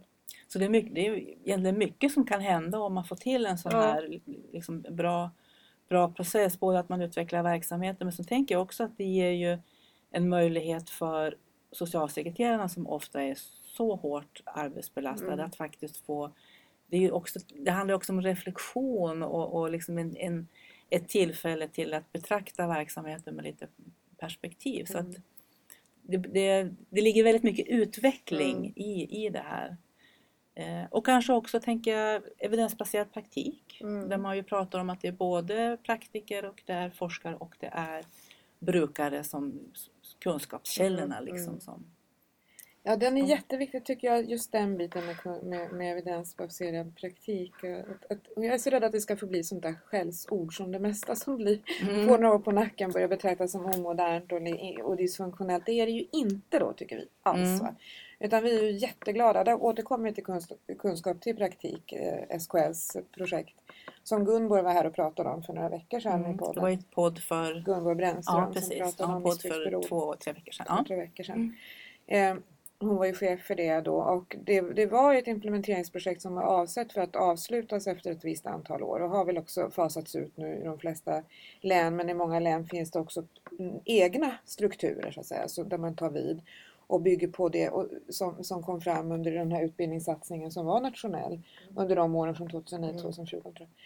Så 0.48 0.58
det 0.58 0.64
är, 0.64 0.68
mycket, 0.68 0.94
det 0.94 1.06
är 1.06 1.16
egentligen 1.16 1.78
mycket 1.78 2.12
som 2.12 2.26
kan 2.26 2.40
hända 2.40 2.78
om 2.78 2.94
man 2.94 3.04
får 3.04 3.16
till 3.16 3.46
en 3.46 3.58
sån 3.58 3.72
Ja. 3.72 3.80
här 3.80 4.20
liksom, 4.52 4.82
bra, 4.90 5.30
bra 5.88 6.08
process. 6.08 6.60
Både 6.60 6.78
att 6.78 6.88
man 6.88 7.02
utvecklar 7.02 7.42
verksamheten 7.42 8.06
men 8.06 8.12
så 8.12 8.24
tänker 8.24 8.54
jag 8.54 8.62
också 8.62 8.84
att 8.84 8.96
det 8.96 9.04
ger 9.04 9.30
ju 9.30 9.58
en 10.10 10.28
möjlighet 10.28 10.90
för 10.90 11.36
socialsekreterarna 11.72 12.68
som 12.68 12.87
ofta 12.87 13.22
är 13.22 13.35
så 13.76 13.94
hårt 13.96 14.42
arbetsbelastade 14.44 15.33
Mm. 15.33 15.46
att 15.46 15.56
faktiskt 15.56 15.96
få 15.96 16.30
det, 16.87 16.96
är 16.96 17.12
också, 17.12 17.38
det 17.59 17.70
handlar 17.70 17.94
också 17.94 18.12
om 18.12 18.22
reflektion 18.22 19.22
och, 19.22 19.54
och 19.61 19.70
liksom 19.70 19.98
en, 19.98 20.16
en, 20.16 20.48
ett 20.90 21.09
tillfälle 21.09 21.68
till 21.68 21.94
att 21.94 22.12
betrakta 22.12 22.66
verksamheten 22.66 23.35
med 23.35 23.44
lite 23.44 23.66
perspektiv. 24.18 24.85
Så 24.85 24.98
Mm. 24.98 25.11
att 25.11 25.16
det, 26.02 26.16
det, 26.16 26.70
det 26.90 27.00
ligger 27.00 27.24
väldigt 27.24 27.42
mycket 27.42 27.66
utveckling 27.68 28.56
Mm. 28.56 28.72
i, 28.76 29.24
i 29.26 29.28
det 29.28 29.44
här. 29.46 29.76
Eh, 30.54 30.85
och 30.90 31.06
kanske 31.06 31.33
också 31.33 31.61
tänker 31.61 31.96
jag 31.98 32.22
evidensbaserad 32.38 33.12
praktik. 33.12 33.78
Mm. 33.80 34.09
Där 34.09 34.18
man 34.18 34.37
ju 34.37 34.42
pratar 34.42 34.78
om 34.78 34.90
att 34.90 35.00
det 35.00 35.09
är 35.09 35.12
både 35.12 35.78
praktiker 35.83 36.44
och 36.44 36.62
det 36.66 36.72
är 36.72 36.90
forskare 36.90 37.35
och 37.35 37.54
det 37.61 37.70
är 37.72 38.04
brukare 38.59 39.24
som 39.24 39.61
kunskapskällorna. 40.20 41.18
Mm, 41.18 41.24
Liksom, 41.24 41.48
mm. 41.48 41.61
som, 41.61 41.85
Ja, 42.83 42.96
den 42.96 43.16
är 43.16 43.26
jätteviktig 43.26 43.85
tycker 43.85 44.09
jag, 44.09 44.30
just 44.30 44.52
den 44.52 44.76
biten 44.76 45.02
med, 45.06 45.44
med, 45.44 45.72
med 45.72 45.92
evidensbaserad 45.92 46.96
praktik. 46.96 47.52
Att, 47.64 48.12
att, 48.12 48.26
och 48.37 48.44
jag 48.44 48.54
är 48.54 48.59
så 48.59 48.70
rädd 48.70 48.85
att 48.85 48.92
det 48.92 49.00
ska 49.00 49.16
få 49.16 49.26
bli 49.26 49.44
sånt 49.44 49.62
där 49.62 49.74
skällsord 49.85 50.56
som 50.56 50.72
det 50.72 50.78
mesta 50.78 51.16
som 51.16 51.37
blir, 51.37 51.61
Mm. 51.83 52.09
får 52.09 52.18
några 52.18 52.35
år 52.35 52.38
på 52.38 52.52
nacken 52.52 52.90
börjar 52.90 53.09
betraktas 53.09 53.52
som 53.52 53.66
omodernt 53.66 54.33
och, 54.33 54.40
och 54.90 54.96
dysfunktionellt. 54.96 55.66
Det 55.66 55.72
är 55.72 55.87
det 55.87 55.92
ju 55.92 56.06
inte 56.12 56.59
då 56.59 56.72
tycker 56.72 56.96
vi 56.96 57.09
alls. 57.22 57.61
Mm. 57.61 57.74
Utan 58.20 58.42
vi 58.42 58.59
är 58.59 58.62
ju 58.62 58.70
jätteglada. 58.70 59.44
Där 59.44 59.62
återkommer 59.62 60.09
vi 60.09 60.14
till 60.14 60.24
kunskap, 60.24 60.59
kunskap 60.78 61.20
till 61.20 61.37
praktik, 61.37 61.92
eh, 61.92 62.38
SKLs 62.38 62.96
projekt. 63.16 63.54
Som 64.02 64.24
Gunborg 64.24 64.62
var 64.62 64.72
här 64.72 64.87
och 64.87 64.94
pratade 64.94 65.28
om 65.28 65.42
för 65.42 65.52
några 65.52 65.68
veckor 65.68 66.00
sedan 66.00 66.20
i 66.20 66.24
Mm. 66.24 66.33
Det 66.33 66.38
podden. 66.38 66.62
var 66.62 66.68
ju 66.68 66.74
ett 66.74 66.90
podd 66.90 67.18
för, 67.18 67.62
Gunborg 67.64 67.96
Brännström 67.96 68.37
ja, 68.38 68.44
som 68.44 68.52
precis. 68.54 68.78
pratade 68.78 69.12
Ja, 69.12 69.16
om 69.16 69.22
podd 69.22 69.42
för 69.42 69.88
två, 69.88 70.14
tre 70.14 70.33
veckor 70.33 70.52
sedan. 70.52 70.66
Ja. 70.68 70.85
tre 70.87 70.96
veckor 70.96 71.24
sedan. 71.24 71.56
Mm. 72.06 72.37
Eh, 72.37 72.42
hon 72.83 72.96
var 72.96 73.06
ju 73.06 73.14
chef 73.14 73.40
för 73.40 73.54
det 73.54 73.80
då 73.80 73.94
och 73.94 74.37
det, 74.44 74.61
det 74.61 74.87
var 74.87 75.14
ett 75.14 75.26
implementeringsprojekt 75.26 76.22
som 76.22 76.35
var 76.35 76.42
avsett 76.42 76.92
för 76.92 77.00
att 77.00 77.16
avslutas 77.16 77.87
efter 77.87 78.11
ett 78.11 78.24
visst 78.24 78.46
antal 78.46 78.83
år 78.83 79.00
och 79.00 79.11
har 79.11 79.24
väl 79.24 79.38
också 79.38 79.70
fasats 79.70 80.16
ut 80.16 80.37
nu 80.37 80.56
i 80.56 80.64
de 80.64 80.78
flesta 80.78 81.22
län 81.61 81.96
men 81.96 82.09
i 82.11 82.14
många 82.14 82.40
län 82.40 82.66
finns 82.66 82.90
det 82.90 82.98
också 82.98 83.24
mm, 83.59 83.80
egna 83.85 84.33
strukturer 84.44 85.11
så 85.11 85.20
att 85.20 85.26
säga 85.26 85.48
så 85.48 85.62
där 85.62 85.78
man 85.78 85.96
tar 85.96 86.11
vid 86.11 86.42
och 86.90 87.00
bygger 87.00 87.29
på 87.29 87.48
det 87.48 87.68
och, 87.68 87.87
som, 88.09 88.44
som 88.44 88.62
kom 88.62 88.81
fram 88.81 89.12
under 89.12 89.31
den 89.31 89.53
här 89.53 89.64
utbildningssatsningen 89.64 90.50
som 90.50 90.66
var 90.66 90.81
nationell 90.81 91.40
under 91.76 91.96
de 91.96 92.14
åren 92.14 92.35
från 92.35 92.50
2009 92.50 92.90
Mm. 92.90 93.03
2014 93.03 93.55
tror 93.55 93.68
jag. 93.68 93.76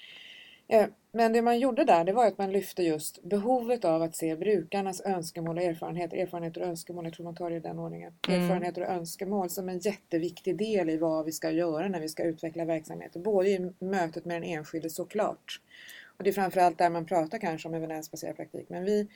Eh, 0.69 0.87
Men 1.12 1.33
det 1.33 1.43
man 1.43 1.59
gjorde 1.59 1.85
där 1.85 2.05
det 2.05 2.12
var 2.12 2.27
att 2.27 2.38
man 2.38 2.53
lyfte 2.53 2.83
just 2.83 3.23
behovet 3.23 3.85
av 3.85 4.03
att 4.03 4.17
se 4.17 4.37
brukarnas 4.37 5.01
önskemål 5.01 5.59
och 5.59 5.64
erfarenheter, 5.64 6.17
erfarenheter 6.17 6.61
och 6.61 6.67
önskemål, 6.67 7.05
jag 7.05 7.14
tror 7.14 7.25
man 7.25 7.35
tar 7.35 7.51
det 7.51 7.57
i 7.57 7.61
den 7.61 7.79
ordningen. 7.79 8.12
Mm. 8.29 8.43
Erfarenheter 8.43 8.83
och 8.83 8.88
önskemål 8.88 9.51
som 9.51 9.69
en 9.69 9.79
jätteviktig 9.79 10.57
del 10.57 10.90
i 10.90 10.97
vad 10.97 11.25
vi 11.25 11.33
ska 11.33 11.51
göra 11.51 11.88
när 11.88 12.01
vi 12.01 12.09
ska 12.09 12.25
utveckla 12.25 12.64
verksamheter. 12.64 13.21
Både 13.21 13.49
i 13.49 13.73
mötet 13.79 14.25
med 14.25 14.37
den 14.37 14.45
enskilde 14.45 14.90
såklart. 14.90 15.61
Och 16.19 16.25
det 16.25 16.31
är 16.31 16.35
framförallt 16.35 16.79
där 16.79 16.90
man 16.90 17.07
pratar 17.07 17.38
kanske 17.38 17.69
om 17.69 17.75
evidensbaserad 17.75 18.37
praktik. 18.37 18.69
Men 18.69 18.85
vi 18.85 19.09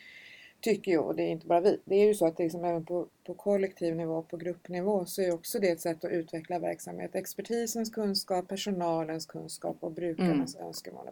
tycker 0.61 0.93
ju, 0.93 0.99
och 0.99 1.15
det 1.17 1.23
är 1.23 1.29
inte 1.29 1.47
bara 1.47 1.61
vi, 1.61 1.81
det 1.85 1.95
är 1.97 2.07
ju 2.07 2.15
så 2.15 2.27
att 2.27 2.39
liksom 2.39 2.65
även 2.65 2.85
på, 2.85 3.07
på 3.25 3.35
kollektiv 3.35 3.97
nivå, 3.97 4.23
på 4.23 4.37
gruppnivå 4.37 5.05
så 5.07 5.23
är 5.23 5.33
också 5.35 5.59
det 5.59 5.69
ett 5.69 5.81
sätt 5.81 6.05
att 6.05 6.11
utveckla 6.11 6.59
verksamhet. 6.59 7.15
Expertisens 7.15 7.91
kunskap, 7.91 8.49
personalens 8.49 9.27
kunskap 9.27 9.77
och 9.81 9.93
brukarnas 9.93 10.57
önskemål 10.57 11.09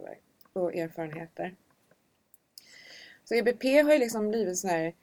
och 0.53 0.75
erfarenheter. 0.75 1.55
Så 3.23 3.35
EBP 3.35 3.63
har 3.83 3.93
ju 3.93 3.99
liksom 3.99 4.29
blivit 4.29 4.57
sån 4.57 4.69
här 4.69 4.93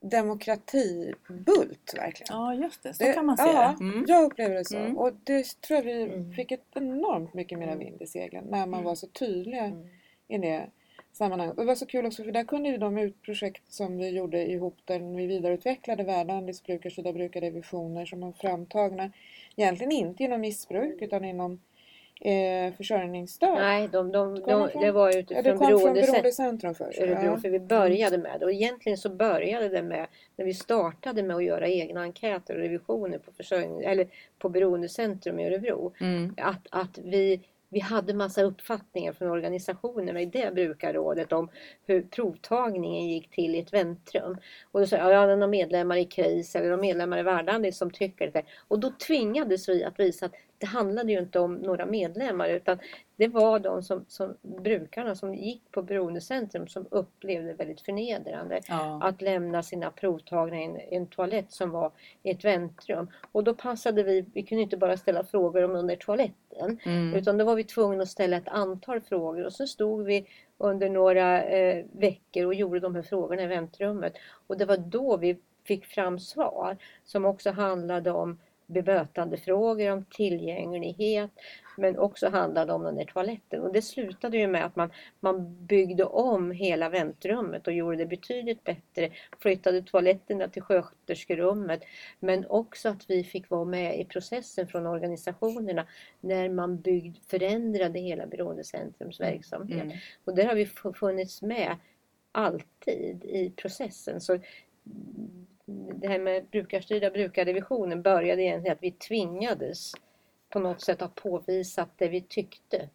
demokratibult 0.00 1.94
verkligen. 1.96 2.26
ja, 2.36 2.54
just 2.54 2.82
det. 2.82 2.94
Så 2.94 3.04
Det- 3.04 3.12
kan 3.12 3.26
man 3.26 3.36
se 3.36 3.42
ja, 3.44 3.74
det. 3.78 3.84
Mm. 3.84 4.04
Jag 4.08 4.24
upplever 4.24 4.54
det 4.54 4.64
så. 4.64 4.76
Mm. 4.76 4.98
Och 4.98 5.12
det 5.24 5.60
tror 5.60 5.76
jag 5.78 5.84
vi 5.84 6.02
Mm. 6.02 6.32
fick 6.32 6.52
ett 6.52 6.64
enormt 6.74 7.34
mycket 7.34 7.58
mera 7.58 7.70
Mm. 7.72 7.84
vind 7.84 8.02
i 8.02 8.06
seglen 8.06 8.44
när 8.44 8.58
man 8.66 8.72
Mm. 8.80 8.84
var 8.84 8.94
så 8.94 9.06
tydliga 9.06 9.64
Mm. 9.64 9.88
i 10.28 10.38
det 10.38 10.66
sammanhanget. 11.14 11.56
Och 11.56 11.62
det 11.62 11.66
var 11.66 11.74
så 11.74 11.86
kul 11.86 12.06
också 12.06 12.24
för 12.24 12.32
där 12.32 12.44
kunde 12.44 12.68
ju 12.68 12.76
de 12.76 12.98
utprojekt 12.98 13.72
som 13.72 13.98
vi 13.98 14.08
gjorde 14.08 14.50
ihop 14.50 14.76
där 14.84 15.16
vi 15.16 15.26
vidareutvecklade 15.26 16.04
Verdandis 16.04 16.62
brukarstyrda 16.62 17.12
brukarrevisioner 17.12 18.06
som 18.06 18.20
var 18.20 18.32
framtagna 18.32 19.10
egentligen 19.56 19.92
inte 19.92 20.22
inom 20.24 20.40
missbruk 20.40 21.02
utan 21.02 21.24
inom 21.24 21.60
eh, 22.20 22.74
försörjningsstöd. 22.76 23.54
Nej, 23.54 23.88
de, 23.92 24.12
de, 24.12 24.34
de, 24.34 24.40
från- 24.70 24.82
det 24.82 24.92
var 24.92 25.06
ja, 25.08 25.12
det 25.12 25.18
utifrån 25.20 25.58
kom 25.58 25.58
från 25.58 25.66
beroendecentrum. 25.68 26.12
Beroendecentrum 26.12 26.74
först. 26.74 27.00
Örebro, 27.00 27.24
Ja. 27.24 27.36
för 27.36 27.48
vi 27.50 27.60
började 27.60 28.18
med 28.18 28.40
det. 28.40 28.44
Och 28.46 28.52
egentligen 28.52 28.98
så 28.98 29.10
började 29.10 29.68
det 29.68 29.82
med 29.82 30.06
när 30.36 30.44
vi 30.44 30.54
startade 30.54 31.22
med 31.22 31.36
att 31.36 31.44
göra 31.44 31.68
egna 31.68 32.00
enkäter 32.02 32.54
och 32.54 32.60
revisioner 32.60 33.18
på, 33.18 33.32
försörjning, 33.32 33.80
eller 33.84 34.06
på 34.38 34.48
Beroendecentrum 34.48 35.38
i 35.38 35.46
Örebro. 35.46 35.92
Mm. 36.00 36.34
Att, 36.36 36.66
att 36.70 36.98
vi, 36.98 37.40
vi 37.74 37.80
hade 37.80 38.14
massa 38.14 38.42
uppfattningar 38.42 39.12
från 39.12 39.30
organisationerna 39.30 40.20
i 40.20 40.26
det 40.26 40.54
brukarrådet 40.54 41.32
om 41.32 41.48
hur 41.86 42.02
provtagningen 42.02 43.08
gick 43.08 43.30
till 43.30 43.54
i 43.54 43.58
ett 43.58 43.72
väntrum. 43.72 44.36
Och 44.72 44.80
då 44.80 44.86
sa 44.86 44.96
jag, 44.96 45.12
ja, 45.12 45.26
det 45.26 45.32
är 45.32 45.36
några 45.36 45.46
medlemmar 45.46 45.96
i 45.96 46.04
KRIS 46.04 46.56
eller 46.56 46.66
några 46.68 46.82
medlemmar 46.82 47.18
i 47.18 47.22
Verdandi 47.22 47.72
som 47.72 47.90
tycker 47.90 48.30
det. 48.30 48.42
Och 48.68 48.78
då 48.78 48.90
tvingades 49.06 49.68
vi 49.68 49.84
att 49.84 50.00
visa 50.00 50.26
att 50.26 50.34
det 50.64 50.68
handlade 50.70 51.12
ju 51.12 51.18
inte 51.18 51.38
om 51.40 51.54
några 51.54 51.86
medlemmar 51.86 52.48
utan 52.48 52.78
det 53.16 53.28
var 53.28 53.58
de 53.58 53.82
som, 53.82 54.04
som 54.08 54.34
brukarna 54.42 55.14
som 55.14 55.34
gick 55.34 55.62
på 55.70 55.82
Beroendecentrum 55.82 56.66
som 56.68 56.86
upplevde 56.90 57.54
väldigt 57.54 57.80
förnedrande 57.80 58.60
Ja. 58.68 59.00
att 59.02 59.22
lämna 59.22 59.62
sina 59.62 59.90
provtagningar 59.90 60.80
i 60.80 60.94
en, 60.94 61.02
en 61.02 61.06
toalett 61.06 61.52
som 61.52 61.70
var 61.70 61.90
i 62.22 62.30
ett 62.30 62.44
väntrum. 62.44 63.10
Och 63.32 63.44
då 63.44 63.54
passade 63.54 64.02
vi, 64.02 64.24
vi 64.34 64.42
kunde 64.42 64.62
inte 64.62 64.76
bara 64.76 64.96
ställa 64.96 65.24
frågor 65.24 65.64
om 65.64 65.70
under 65.76 65.96
toaletten 65.96 66.78
Mm. 66.84 67.14
utan 67.14 67.38
då 67.38 67.44
var 67.44 67.54
vi 67.54 67.64
tvungna 67.64 68.02
att 68.02 68.08
ställa 68.08 68.36
ett 68.36 68.48
antal 68.48 69.00
frågor 69.00 69.44
och 69.44 69.52
så 69.52 69.66
stod 69.66 70.04
vi 70.04 70.26
under 70.58 70.88
några 70.88 71.42
eh, 71.44 71.84
veckor 71.92 72.46
och 72.46 72.54
gjorde 72.54 72.80
de 72.80 72.94
här 72.94 73.02
frågorna 73.02 73.42
i 73.42 73.46
väntrummet. 73.46 74.14
Och 74.46 74.58
det 74.58 74.64
var 74.64 74.76
då 74.76 75.16
vi 75.16 75.38
fick 75.64 75.84
fram 75.86 76.18
svar 76.18 76.76
som 77.04 77.24
också 77.24 77.50
handlade 77.50 78.10
om 78.10 78.38
bemötandefrågor, 78.82 79.90
om 79.90 80.04
tillgänglighet 80.04 81.30
men 81.76 81.98
också 81.98 82.28
handlade 82.28 82.72
om 82.72 82.82
den 82.82 82.96
där 82.96 83.04
toaletten. 83.04 83.62
Och 83.62 83.72
det 83.72 83.82
slutade 83.82 84.38
ju 84.38 84.46
med 84.46 84.64
att 84.64 84.76
man, 84.76 84.90
man 85.20 85.66
byggde 85.66 86.04
om 86.04 86.50
hela 86.50 86.88
väntrummet 86.88 87.66
och 87.66 87.72
gjorde 87.72 87.96
det 87.96 88.06
betydligt 88.06 88.64
bättre. 88.64 89.10
Flyttade 89.38 89.82
toaletterna 89.82 90.48
till 90.48 90.62
sköterskerummet. 90.62 91.82
Men 92.20 92.46
också 92.46 92.88
att 92.88 93.10
vi 93.10 93.24
fick 93.24 93.50
vara 93.50 93.64
med 93.64 94.00
i 94.00 94.04
processen 94.04 94.66
från 94.66 94.86
organisationerna 94.86 95.86
när 96.20 96.48
man 96.48 96.80
byggd, 96.80 97.16
förändrade 97.26 97.98
hela 97.98 98.26
Beroendecentrums 98.26 99.20
verksamhet. 99.20 99.84
Mm. 99.84 99.96
Och 100.24 100.34
där 100.34 100.46
har 100.46 100.54
vi 100.54 100.66
funnits 100.94 101.42
med 101.42 101.76
alltid 102.32 103.24
i 103.24 103.52
processen. 103.56 104.20
Så 104.20 104.38
det 105.94 106.08
här 106.08 106.18
med 106.18 106.46
brukarstyrda 106.46 107.10
brukarrevisionen 107.10 108.02
började 108.02 108.42
egentligen 108.42 108.76
att 108.76 108.82
vi 108.82 108.90
tvingades 108.92 109.92
på 110.48 110.58
något 110.58 110.80
sätt 110.80 111.02
att 111.02 111.14
påvisa 111.14 111.82
att 111.82 111.98
det 111.98 112.08
vi 112.08 112.20
tyckte 112.20 112.88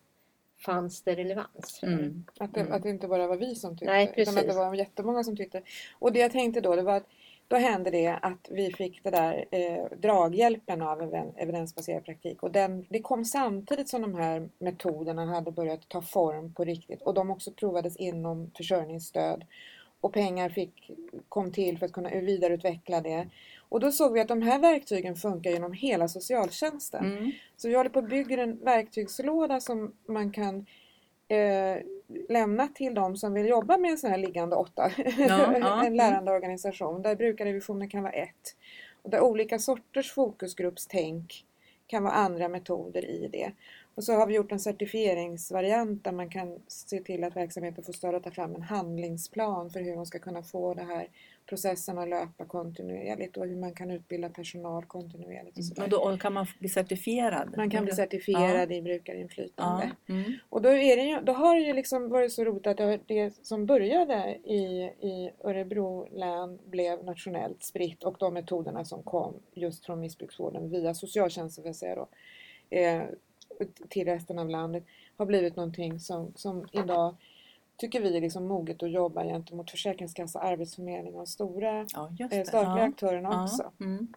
fanns 0.66 1.02
det 1.02 1.16
relevans. 1.16 1.80
Mm. 1.84 2.26
Att 2.40 2.54
det, 2.54 2.60
Mm. 2.62 2.74
att 2.74 2.84
det 2.84 2.90
inte 2.90 3.08
bara 3.08 3.28
var 3.28 3.38
vi 3.38 3.56
som 3.56 3.78
tyckte, 3.78 3.94
Nej, 3.94 4.14
utan 4.18 4.34
att 4.34 4.40
det 4.42 4.48
precis. 4.48 4.58
var 4.58 4.74
jättemånga 4.74 5.24
som 5.24 5.38
tyckte. 5.38 5.62
Och 6.00 6.14
det 6.14 6.20
jag 6.20 6.32
tänkte 6.32 6.62
då, 6.62 6.76
det 6.76 6.82
var 6.82 6.98
att 6.98 7.08
då 7.48 7.56
hände 7.56 7.90
det 7.92 8.08
att 8.08 8.48
vi 8.52 8.74
fick 8.74 9.04
det 9.04 9.10
där 9.10 9.46
eh, 9.52 9.98
draghjälpen 9.98 10.82
av 10.82 11.16
evidensbaserad 11.38 12.06
praktik 12.06 12.44
och 12.44 12.52
den, 12.52 12.86
det 12.90 13.02
kom 13.02 13.26
samtidigt 13.26 13.90
som 13.90 14.02
de 14.02 14.16
här 14.16 14.50
metoderna 14.58 15.26
hade 15.26 15.52
börjat 15.52 15.90
ta 15.90 16.02
form 16.02 16.54
på 16.54 16.64
riktigt 16.64 17.02
och 17.02 17.14
de 17.14 17.32
också 17.32 17.52
provades 17.52 17.98
inom 17.98 18.52
försörjningsstöd 18.58 19.46
och 20.02 20.14
pengar 20.14 20.50
fick, 20.50 20.92
kom 21.30 21.52
till 21.52 21.78
för 21.78 21.86
att 21.86 21.92
kunna 21.92 22.10
vidareutveckla 22.10 23.02
det. 23.02 23.30
Och 23.70 23.80
då 23.80 23.92
såg 23.92 24.14
vi 24.14 24.20
att 24.20 24.28
de 24.28 24.42
här 24.42 24.60
verktygen 24.60 25.16
funkar 25.16 25.52
genom 25.52 25.74
hela 25.74 26.08
socialtjänsten. 26.08 27.06
Mm. 27.06 27.32
Så 27.58 27.68
vi 27.68 27.76
håller 27.76 27.90
på 27.90 28.00
att 28.00 28.10
bygga 28.10 28.44
en 28.44 28.60
verktygslåda 28.64 29.60
som 29.60 29.94
man 30.08 30.32
kan 30.32 30.66
eh, 31.28 31.78
lämna 32.30 32.68
till 32.68 32.94
de 32.94 33.18
som 33.18 33.34
vill 33.34 33.48
jobba 33.48 33.78
med 33.78 33.92
en 33.92 33.98
sån 33.98 34.10
här 34.10 34.18
liggande 34.18 34.56
åtta. 34.56 34.92
Ja, 35.18 35.58
ja, 35.58 35.86
en 35.86 35.96
lärande 35.96 36.32
organisation 36.32 37.02
där 37.02 37.16
brukarrevisionen 37.16 37.90
kan 37.90 38.04
vara 38.04 38.14
ett. 38.14 38.56
Och 39.02 39.10
där 39.10 39.22
olika 39.22 39.60
sorters 39.60 40.12
fokusgruppstänk 40.12 41.46
kan 41.88 42.04
vara 42.04 42.14
andra 42.14 42.48
metoder 42.48 43.06
i 43.06 43.30
det. 43.32 43.52
Och 44.00 44.06
så 44.06 44.14
har 44.14 44.28
vi 44.28 44.36
gjort 44.36 44.52
en 44.52 44.60
certifieringsvariant 44.60 46.04
där 46.04 46.12
man 46.12 46.30
kan 46.30 46.60
se 46.68 47.00
till 47.00 47.24
att 47.24 47.36
verksamheten 47.36 47.84
får 47.84 47.94
stöd 47.94 48.16
att 48.16 48.24
ta 48.24 48.32
fram 48.32 48.56
en 48.56 48.62
handlingsplan 48.62 49.70
för 49.70 49.80
hur 49.80 49.96
man 49.96 50.06
ska 50.06 50.20
kunna 50.20 50.44
få 50.44 50.74
det 50.74 50.84
här 50.84 51.08
processen 51.46 51.98
att 51.98 52.10
löpa 52.10 52.46
kontinuerligt 52.46 53.38
och 53.38 53.46
hur 53.46 53.56
man 53.56 53.74
kan 53.74 53.92
utbilda 53.92 54.30
personal 54.30 54.86
kontinuerligt. 54.86 55.58
Och 55.58 55.66
sådär. 55.66 55.84
Och 55.84 55.90
då 55.90 56.18
kan 56.18 56.34
man 56.34 56.46
bli 56.60 56.70
certifierad? 56.70 57.54
Man 57.58 57.70
kan 57.70 57.86
bli 57.86 57.94
certifierad 57.94 58.72
i 58.72 58.82
brukarinflytande. 58.82 59.92
Ja. 60.06 60.14
Mm. 60.14 60.34
Och 60.50 60.62
då, 60.62 60.70
är 60.70 60.96
det 60.96 61.04
ju, 61.04 61.22
då 61.22 61.34
har 61.34 61.56
det 61.56 61.62
ju 61.62 61.74
liksom 61.74 62.10
varit 62.10 62.32
så 62.32 62.44
roligt 62.44 62.68
att 62.68 62.78
det, 62.78 63.00
det 63.08 63.46
som 63.46 63.66
började 63.66 64.38
i, 64.44 64.92
i 65.02 65.32
Örebro 65.44 66.08
län 66.12 66.60
blev 66.66 67.04
nationellt 67.04 67.64
spritt 67.64 68.04
och 68.04 68.16
de 68.20 68.34
metoderna 68.34 68.86
som 68.86 69.04
kom 69.04 69.34
just 69.54 69.86
från 69.86 70.00
missbruksvården 70.00 70.70
via 70.70 70.94
socialtjänsten 70.94 71.70
att 71.70 71.76
säga 71.76 71.96
då, 71.96 72.08
eh, 72.78 73.04
till 73.89 74.06
resten 74.06 74.39
av 74.39 74.50
landet 74.50 74.84
har 75.17 75.26
blivit 75.26 75.56
någonting 75.56 76.00
som, 76.00 76.34
som 76.36 76.67
idag 76.72 77.15
tycker 77.78 78.02
vi 78.02 78.17
är 78.17 78.22
liksom 78.22 78.48
moget 78.48 78.84
att 78.84 78.91
jobba 78.91 79.24
gentemot 79.24 79.72
Försäkringskassa, 79.72 80.39
Arbetsförmedling 80.39 81.15
och 81.15 81.28
stora 81.28 81.86
Ja, 81.95 82.10
eh, 82.19 82.43
statliga 82.43 82.78
Ja. 82.78 82.84
aktörerna 82.89 83.30
Ja. 83.32 83.43
också. 83.43 83.72
Mm. 83.80 84.08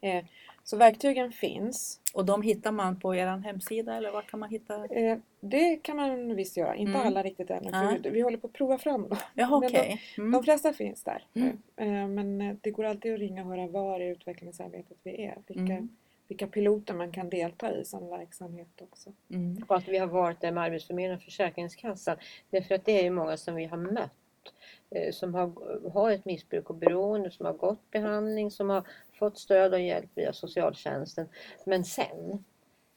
Eh, 0.00 0.24
så 0.64 0.76
verktygen 0.76 1.32
finns. 1.32 2.00
Och 2.14 2.24
de 2.24 2.42
hittar 2.42 2.72
man 2.72 3.00
på 3.00 3.14
er 3.14 3.26
hemsida 3.26 3.96
eller 3.96 4.10
var 4.10 4.22
kan 4.22 4.40
man 4.40 4.48
hitta? 4.50 4.84
Eh, 4.86 5.18
det 5.40 5.76
kan 5.76 5.96
man 5.96 6.36
visst 6.36 6.56
göra, 6.56 6.74
inte 6.76 6.92
Mm. 6.94 7.06
alla 7.06 7.22
riktigt 7.22 7.50
ännu. 7.50 7.70
För 7.70 7.98
vi, 8.02 8.10
vi 8.10 8.20
håller 8.20 8.38
på 8.38 8.46
att 8.46 8.52
prova 8.52 8.78
fram 8.78 9.02
dem. 9.08 9.18
Jaha 9.34 9.60
Men 9.60 9.68
okej. 9.70 10.00
Mm. 10.18 10.30
De 10.32 10.42
flesta 10.44 10.72
finns 10.72 11.02
där. 11.02 11.24
Mm. 11.34 11.48
Eh, 11.76 12.08
men 12.08 12.40
eh, 12.40 12.56
det 12.60 12.70
går 12.70 12.84
alltid 12.84 13.12
att 13.14 13.18
ringa 13.20 13.42
och 13.44 13.48
höra 13.50 13.66
var 13.66 14.00
i 14.00 14.08
utvecklingsarbetet 14.08 14.96
vi 15.02 15.24
är. 15.24 15.38
Vilka, 15.46 15.62
Mm. 15.72 15.88
Vilka 16.30 16.46
piloter 16.46 16.94
man 16.94 17.12
kan 17.12 17.28
delta 17.28 17.76
i 17.76 17.84
som 17.84 18.08
verksamhet 18.08 18.68
också. 18.80 19.12
Mm. 19.30 19.64
Och 19.68 19.76
att 19.76 19.88
vi 19.88 19.98
har 19.98 20.06
varit 20.06 20.40
där 20.40 20.52
med 20.52 20.62
Arbetsförmedlingen 20.62 21.16
och 21.16 21.22
Försäkringskassan. 21.22 22.16
Därför 22.50 22.74
att 22.74 22.84
det 22.84 23.00
är 23.00 23.02
ju 23.02 23.10
många 23.10 23.36
som 23.36 23.54
vi 23.54 23.64
har 23.64 23.76
mött 23.76 24.10
eh, 24.90 25.12
som 25.12 25.34
har, 25.34 25.52
har 25.90 26.10
ett 26.10 26.24
missbruk 26.24 26.70
och 26.70 26.76
beroende, 26.76 27.30
som 27.30 27.46
har 27.46 27.52
gått 27.52 27.90
behandling, 27.90 28.50
som 28.50 28.70
har 28.70 28.84
fått 29.18 29.38
stöd 29.38 29.74
och 29.74 29.80
hjälp 29.80 30.10
via 30.14 30.32
socialtjänsten. 30.32 31.28
Men 31.66 31.84
sen 31.84 32.44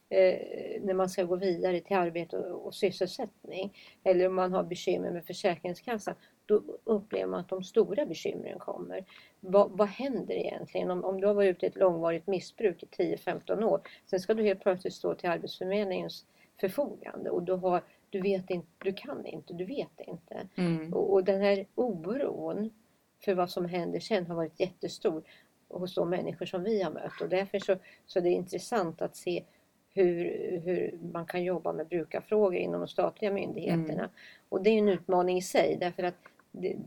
eh, 0.10 0.82
när 0.82 0.93
man 0.93 1.10
ska 1.10 1.24
gå 1.24 1.36
vidare 1.36 1.80
till 1.80 1.98
arbete 1.98 2.38
och, 2.38 2.65
och 2.65 2.76
sysselsättning 2.76 3.78
eller 4.04 4.28
om 4.28 4.36
man 4.36 4.54
har 4.54 4.63
bekymmer 4.63 5.12
med 5.12 5.26
Försäkringskassan 5.26 6.15
då 6.45 6.63
upplever 6.84 7.27
man 7.27 7.39
att 7.39 7.49
de 7.49 7.63
stora 7.63 8.06
bekymren 8.06 8.60
kommer. 8.60 9.06
Vad, 9.39 9.71
vad 9.71 9.88
händer 9.88 10.36
egentligen 10.36 10.91
om, 10.91 11.03
om 11.03 11.21
du 11.21 11.27
har 11.27 11.34
varit 11.34 11.56
ute 11.56 11.65
i 11.65 11.69
ett 11.69 11.75
långvarigt 11.75 12.27
missbruk 12.27 12.84
i 12.84 13.15
10-15 13.15 13.63
år 13.63 13.82
sen 14.06 14.19
ska 14.19 14.34
du 14.34 14.43
helt 14.43 14.62
plötsligt 14.62 14.93
stå 14.93 15.15
till 15.15 15.29
Arbetsförmedlingens 15.29 16.25
förfogande 16.60 17.29
och 17.29 17.43
du, 17.43 17.53
har, 17.53 17.82
du 18.10 18.21
vet 18.21 18.49
inte, 18.49 18.67
du 18.77 18.93
kan 18.93 19.25
inte, 19.25 19.53
du 19.53 19.65
vet 19.65 19.99
inte. 20.08 20.47
Mm. 20.56 20.93
Och, 20.93 21.13
och 21.13 21.23
den 21.23 21.41
här 21.41 21.65
oron 21.75 22.69
för 23.25 23.34
vad 23.34 23.49
som 23.49 23.65
händer 23.65 23.99
sen 23.99 24.27
har 24.27 24.36
varit 24.36 24.60
jättestor 24.60 25.23
hos 25.69 25.95
de 25.95 26.10
människor 26.10 26.45
som 26.45 26.63
vi 26.63 26.82
har 26.82 26.91
mött 26.91 27.21
och 27.21 27.29
därför 27.29 27.60
så, 27.60 27.75
så 28.06 28.19
är 28.19 28.23
det 28.23 28.29
intressant 28.29 29.01
att 29.01 29.15
se 29.15 29.43
hur, 29.93 30.15
hur 30.65 30.99
man 31.13 31.25
kan 31.25 31.43
jobba 31.43 31.73
med 31.73 31.88
brukarfrågor 31.88 32.56
inom 32.56 32.79
de 32.79 32.88
statliga 32.88 33.32
myndigheterna. 33.32 33.93
Mm. 33.93 34.10
Och 34.49 34.63
det 34.63 34.69
är 34.69 34.77
en 34.77 34.89
utmaning 34.89 35.38
i 35.38 35.41
sig 35.41 35.77
därför 35.79 36.03
att 36.03 36.15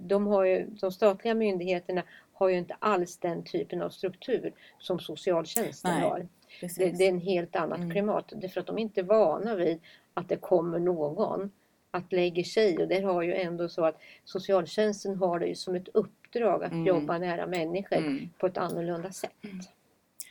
de, 0.06 0.26
har 0.26 0.44
ju, 0.44 0.66
de 0.80 0.92
statliga 0.92 1.34
myndigheterna 1.34 2.02
har 2.32 2.48
ju 2.48 2.58
inte 2.58 2.76
alls 2.78 3.18
den 3.18 3.42
typen 3.44 3.82
av 3.82 3.90
struktur 3.90 4.52
som 4.78 4.98
socialtjänsten 4.98 5.90
Nej, 5.94 6.02
har. 6.02 6.28
Det, 6.60 6.98
det 6.98 7.04
är 7.04 7.08
en 7.08 7.20
helt 7.20 7.56
annat 7.56 7.78
Mm. 7.78 7.90
klimat. 7.90 8.32
Därför 8.36 8.60
att 8.60 8.66
de 8.66 8.78
är 8.78 8.82
inte 8.82 9.02
vana 9.02 9.54
vid 9.54 9.80
att 10.14 10.28
det 10.28 10.36
kommer 10.36 10.78
någon 10.78 11.50
att 11.90 12.12
lägga 12.12 12.44
sig. 12.44 12.78
Och 12.78 12.88
där 12.88 13.02
har 13.02 13.22
ju 13.22 13.34
ändå 13.34 13.68
så 13.68 13.84
att 13.84 14.00
socialtjänsten 14.24 15.16
har 15.16 15.38
det 15.38 15.58
som 15.58 15.74
ett 15.74 15.88
uppdrag 15.94 16.64
att 16.64 16.72
Mm. 16.72 16.86
jobba 16.86 17.18
nära 17.18 17.46
människor 17.46 17.96
Mm. 17.96 18.28
på 18.38 18.46
ett 18.46 18.58
annorlunda 18.58 19.10
sätt. 19.12 19.32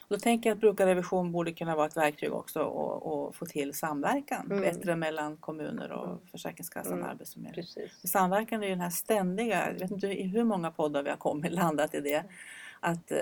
Och 0.07 0.15
Då 0.15 0.19
tänker 0.19 0.49
jag 0.49 0.55
att 0.55 0.59
brukarrevision 0.61 1.31
borde 1.31 1.53
kunna 1.53 1.75
vara 1.75 1.87
ett 1.87 1.97
verktyg 1.97 2.33
också 2.33 2.61
och, 2.63 3.25
och 3.27 3.35
få 3.35 3.45
till 3.45 3.73
samverkan 3.73 4.45
Mm. 4.45 4.61
bättre 4.61 4.95
mellan 4.95 5.37
kommuner 5.37 5.91
och 5.91 6.05
Mm. 6.07 6.17
Försäkringskassan 6.31 6.93
Mm. 6.93 7.05
och 7.05 7.11
Arbetsförmedlingen. 7.11 7.65
Precis. 7.65 8.01
För 8.01 8.07
Samverkan 8.07 8.63
är 8.63 8.67
ju 8.67 8.71
den 8.73 8.81
här 8.81 8.89
ständiga, 8.89 9.67
jag 9.71 9.79
vet 9.79 9.91
inte 9.91 10.07
hur 10.07 10.43
många 10.43 10.71
poddar 10.71 11.03
vi 11.03 11.09
har 11.09 11.17
kommit 11.17 11.51
landat 11.61 11.95
i 11.95 11.99
det, 12.01 12.23
att 12.79 13.11
eh, 13.11 13.17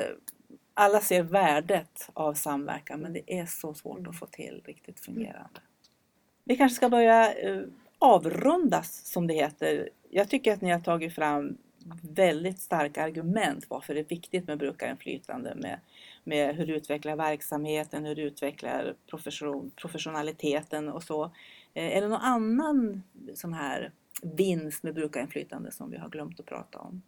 alla 0.74 1.00
ser 1.00 1.24
värdet 1.24 2.10
av 2.14 2.34
samverkan 2.34 3.00
men 3.00 3.14
det 3.14 3.34
är 3.40 3.46
så 3.46 3.74
svårt 3.74 4.08
att 4.08 4.20
få 4.20 4.26
till 4.26 4.62
riktigt 4.66 5.00
fungerande. 5.00 5.60
Vi 6.44 6.58
kanske 6.58 6.76
ska 6.76 6.90
börja 6.90 7.34
eh, 7.34 7.62
avrundas 8.00 9.06
som 9.06 9.28
det 9.28 9.34
heter. 9.34 9.90
Jag 10.10 10.30
tycker 10.30 10.54
att 10.54 10.62
ni 10.62 10.72
har 10.72 10.80
tagit 10.80 11.16
fram 11.16 11.58
Mm. 11.86 11.98
väldigt 12.02 12.60
starka 12.60 13.04
argument 13.04 13.66
varför 13.70 13.94
det 13.94 14.00
är 14.00 14.06
viktigt 14.06 14.48
med 14.48 14.58
brukarinflytande 14.58 15.56
med, 15.56 15.80
med 16.24 16.56
hur 16.56 16.68
du 16.68 16.76
utvecklar 16.76 17.16
verksamheten, 17.16 18.06
hur 18.06 18.16
du 18.16 18.22
utvecklar 18.22 18.96
profession, 19.10 19.72
professionaliteten 19.76 20.90
och 20.90 21.04
så. 21.04 21.24
Eh, 21.74 21.98
är 21.98 22.02
det 22.02 22.08
någon 22.08 22.22
annan 22.22 23.04
sån 23.34 23.54
här 23.54 23.92
vinst 24.22 24.84
med 24.84 24.94
brukarinflytande 24.94 25.72
som 25.72 25.92
vi 25.92 25.98
har 25.98 26.10
glömt 26.10 26.40
att 26.40 26.46
prata 26.46 26.80
om? 26.80 27.02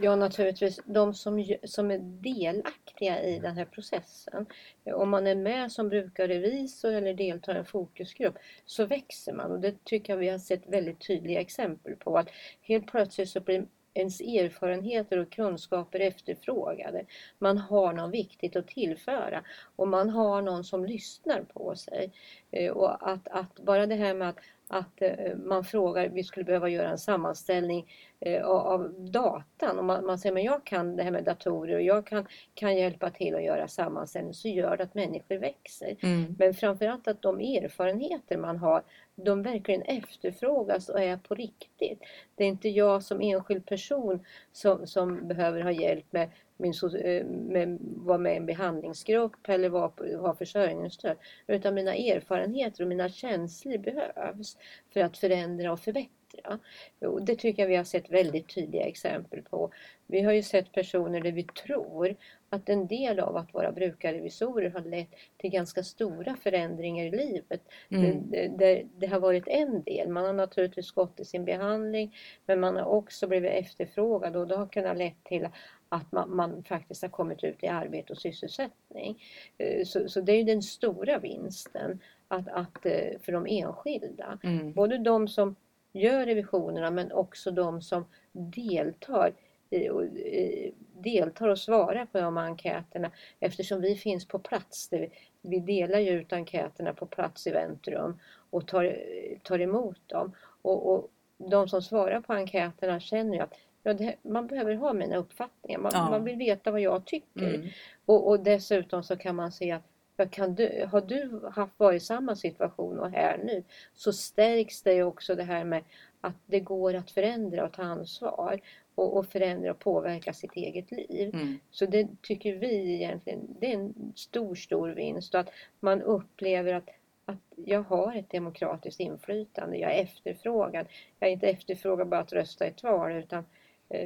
Ja, 0.00 0.16
naturligtvis. 0.16 0.80
De 0.84 1.14
som, 1.14 1.56
som 1.64 1.90
är 1.90 1.98
delaktiga 1.98 3.22
i 3.22 3.38
den 3.38 3.56
här 3.56 3.64
processen. 3.64 4.46
Om 4.84 5.10
man 5.10 5.26
är 5.26 5.34
med 5.34 5.72
som 5.72 5.88
brukarrevisor 5.88 6.92
eller 6.92 7.14
deltar 7.14 7.54
i 7.54 7.58
en 7.58 7.64
fokusgrupp 7.64 8.34
så 8.66 8.86
växer 8.86 9.32
man 9.32 9.52
och 9.52 9.60
det 9.60 9.84
tycker 9.84 10.12
jag 10.12 10.18
vi 10.18 10.28
har 10.28 10.38
sett 10.38 10.66
väldigt 10.66 11.06
tydliga 11.06 11.40
exempel 11.40 11.96
på. 11.96 12.18
Att 12.18 12.28
helt 12.62 12.86
plötsligt 12.86 13.28
så 13.28 13.40
blir 13.40 13.66
ens 13.94 14.20
erfarenheter 14.20 15.18
och 15.18 15.32
kunskaper 15.32 16.00
efterfrågade. 16.00 17.04
Man 17.38 17.58
har 17.58 17.92
något 17.92 18.14
viktigt 18.14 18.56
att 18.56 18.68
tillföra 18.68 19.44
och 19.76 19.88
man 19.88 20.10
har 20.10 20.42
någon 20.42 20.64
som 20.64 20.84
lyssnar 20.84 21.42
på 21.42 21.76
sig. 21.76 22.12
Eh, 22.50 22.70
och 22.70 23.10
att, 23.10 23.28
att 23.28 23.56
bara 23.56 23.86
det 23.86 23.94
här 23.94 24.14
med 24.14 24.28
att, 24.28 24.38
att 24.72 25.02
eh, 25.02 25.36
man 25.36 25.64
frågar, 25.64 26.08
vi 26.08 26.24
skulle 26.24 26.44
behöva 26.44 26.68
göra 26.68 26.90
en 26.90 26.98
sammanställning 26.98 27.86
eh, 28.20 28.44
av, 28.44 28.66
av 28.66 28.94
datan 29.10 29.78
och 29.78 29.84
man, 29.84 30.06
man 30.06 30.18
säger 30.18 30.34
men 30.34 30.44
jag 30.44 30.64
kan 30.64 30.96
det 30.96 31.02
här 31.02 31.10
med 31.10 31.24
datorer 31.24 31.74
och 31.74 31.82
jag 31.82 32.06
kan, 32.06 32.26
kan 32.54 32.76
hjälpa 32.76 33.10
till 33.10 33.34
att 33.34 33.44
göra 33.44 33.68
sammanställning 33.68 34.34
så 34.34 34.48
gör 34.48 34.76
det 34.76 34.82
att 34.82 34.94
människor 34.94 35.36
växer. 35.36 35.96
Mm. 36.02 36.36
Men 36.38 36.54
framförallt 36.54 37.08
att 37.08 37.22
de 37.22 37.40
erfarenheter 37.40 38.36
man 38.36 38.56
har, 38.56 38.82
de 39.14 39.42
verkligen 39.42 39.82
efterfrågas 39.82 40.88
och 40.88 41.00
är 41.00 41.16
på 41.16 41.34
riktigt. 41.34 42.00
Det 42.34 42.44
är 42.44 42.48
inte 42.48 42.68
jag 42.68 43.02
som 43.02 43.20
enskild 43.20 43.66
person 43.66 44.24
som, 44.52 44.86
som 44.86 45.28
behöver 45.28 45.60
ha 45.60 45.70
hjälp 45.70 46.06
med 46.10 46.30
min, 46.62 46.74
eh, 47.04 47.26
med, 47.26 47.78
vara 47.80 48.18
med 48.18 48.32
i 48.32 48.36
en 48.36 48.46
behandlingsgrupp 48.46 49.48
eller 49.48 49.68
vara 49.68 49.88
på- 49.88 50.16
ha 50.16 50.34
försörjningsstöd. 50.34 51.16
Utan 51.46 51.74
mina 51.74 51.94
erfarenheter 51.94 52.82
och 52.82 52.88
mina 52.88 53.08
känslor 53.08 53.78
behövs 53.78 54.56
för 54.92 55.00
att 55.00 55.18
förändra 55.18 55.72
och 55.72 55.80
förbättra. 55.80 56.58
Och 57.00 57.22
det 57.22 57.36
tycker 57.36 57.62
jag 57.62 57.68
vi 57.68 57.76
har 57.76 57.84
sett 57.84 58.10
väldigt 58.10 58.54
tydliga 58.54 58.84
exempel 58.84 59.42
på. 59.42 59.70
Vi 60.06 60.22
har 60.22 60.32
ju 60.32 60.42
sett 60.42 60.72
personer 60.72 61.20
där 61.20 61.32
vi 61.32 61.42
tror 61.42 62.16
att 62.50 62.68
en 62.68 62.86
del 62.86 63.20
av 63.20 63.36
att 63.36 63.54
vara 63.54 63.72
brukarrevisorer 63.72 64.70
har 64.70 64.80
lett 64.80 65.08
till 65.36 65.50
ganska 65.50 65.82
stora 65.82 66.36
förändringar 66.36 67.04
i 67.04 67.10
livet. 67.10 67.60
Mm. 67.90 68.30
Det, 68.30 68.48
det, 68.58 68.82
det 68.96 69.06
har 69.06 69.20
varit 69.20 69.48
en 69.48 69.82
del. 69.82 70.08
Man 70.08 70.24
har 70.24 70.32
naturligtvis 70.32 70.90
gått 70.90 71.20
i 71.20 71.24
sin 71.24 71.44
behandling 71.44 72.16
men 72.46 72.60
man 72.60 72.76
har 72.76 72.84
också 72.84 73.26
blivit 73.26 73.52
efterfrågad 73.52 74.36
och 74.36 74.46
det 74.48 74.56
har 74.56 74.66
kunnat 74.66 74.98
lett 74.98 75.24
till 75.24 75.48
att 75.92 76.12
man, 76.12 76.36
man 76.36 76.62
faktiskt 76.64 77.02
har 77.02 77.08
kommit 77.08 77.44
ut 77.44 77.62
i 77.62 77.66
arbete 77.66 78.12
och 78.12 78.18
sysselsättning. 78.18 79.22
Eh, 79.58 79.84
Så, 79.84 80.08
så 80.08 80.20
det 80.20 80.32
är 80.32 80.44
den 80.44 80.62
stora 80.62 81.18
vinsten 81.18 82.00
att, 82.28 82.48
att, 82.48 82.86
eh, 82.86 83.18
för 83.20 83.32
de 83.32 83.46
enskilda. 83.46 84.38
Mm. 84.42 84.72
Både 84.72 84.98
de 84.98 85.28
som 85.28 85.56
gör 85.92 86.26
revisionerna 86.26 86.90
men 86.90 87.12
också 87.12 87.50
de 87.50 87.82
som 87.82 88.04
deltar 88.32 89.32
i, 89.70 89.88
och, 89.88 90.04
i, 90.04 90.74
deltar 90.94 91.48
och 91.48 91.58
svarar 91.58 92.06
på 92.06 92.20
de 92.20 92.36
enkäterna 92.38 93.10
eftersom 93.40 93.80
vi 93.80 93.94
finns 93.96 94.28
på 94.28 94.38
plats. 94.38 94.88
Det- 94.88 95.08
Vi 95.44 95.58
delar 95.58 95.98
ju 95.98 96.10
ut 96.10 96.32
enkäterna 96.32 96.94
på 96.94 97.06
plats 97.06 97.46
i 97.46 97.50
väntrum 97.50 98.18
och 98.50 98.66
tar, 98.66 98.98
tar 99.42 99.58
emot 99.60 100.00
dem. 100.08 100.32
Och, 100.62 100.92
och 100.94 101.10
de 101.38 101.68
som 101.68 101.82
svarar 101.82 102.20
på 102.20 102.32
enkäterna 102.32 103.00
känner 103.00 103.34
ju 103.34 103.40
att 103.40 103.54
ja, 103.82 103.94
det, 103.94 104.16
man 104.22 104.46
behöver 104.46 104.74
ha 104.74 104.92
mina 104.92 105.16
uppfattningar. 105.16 105.78
Man, 105.78 105.92
Ja. 105.94 106.10
man 106.10 106.24
vill 106.24 106.36
veta 106.36 106.70
vad 106.70 106.80
jag 106.80 107.04
tycker. 107.04 107.54
Mm. 107.54 107.68
Och, 108.04 108.28
och 108.28 108.40
dessutom 108.40 109.02
så 109.02 109.16
kan 109.16 109.36
man 109.36 109.52
se 109.52 109.70
att 109.72 109.82
kan 110.30 110.54
du, 110.54 110.88
har 110.90 111.00
du 111.00 111.50
haft 111.52 111.72
varit 111.78 112.02
i 112.02 112.04
samma 112.04 112.36
situation 112.36 112.98
och 112.98 113.10
här 113.10 113.38
nu 113.44 113.64
så 113.94 114.12
stärks 114.12 114.82
det 114.82 115.02
också 115.02 115.34
det 115.34 115.42
här 115.42 115.64
med 115.64 115.84
att 116.20 116.36
det 116.46 116.60
går 116.60 116.94
att 116.94 117.10
förändra 117.10 117.64
och 117.64 117.72
ta 117.72 117.82
ansvar 117.82 118.60
och, 118.94 119.16
och 119.16 119.26
förändra 119.26 119.70
och 119.70 119.78
påverka 119.78 120.32
sitt 120.32 120.52
eget 120.56 120.90
liv. 120.90 121.34
Mm. 121.34 121.58
Så 121.70 121.86
det 121.86 122.08
tycker 122.22 122.54
vi 122.54 122.94
egentligen 122.94 123.40
det 123.60 123.72
är 123.72 123.74
en 123.74 124.12
stor, 124.14 124.54
stor 124.54 124.88
vinst 124.88 125.34
och 125.34 125.40
att 125.40 125.50
man 125.80 126.02
upplever 126.02 126.74
att 126.74 126.88
att 127.24 127.38
jag 127.56 127.82
har 127.82 128.16
ett 128.16 128.30
demokratiskt 128.30 129.00
inflytande, 129.00 129.76
jag 129.76 129.94
är 129.94 130.02
efterfrågad. 130.02 130.86
Jag 131.18 131.28
är 131.28 131.32
inte 131.32 131.48
efterfrågad 131.48 132.08
bara 132.08 132.20
att 132.20 132.32
rösta 132.32 132.66
i 132.66 132.68
ett 132.68 132.82
val 132.82 133.12
utan 133.12 133.44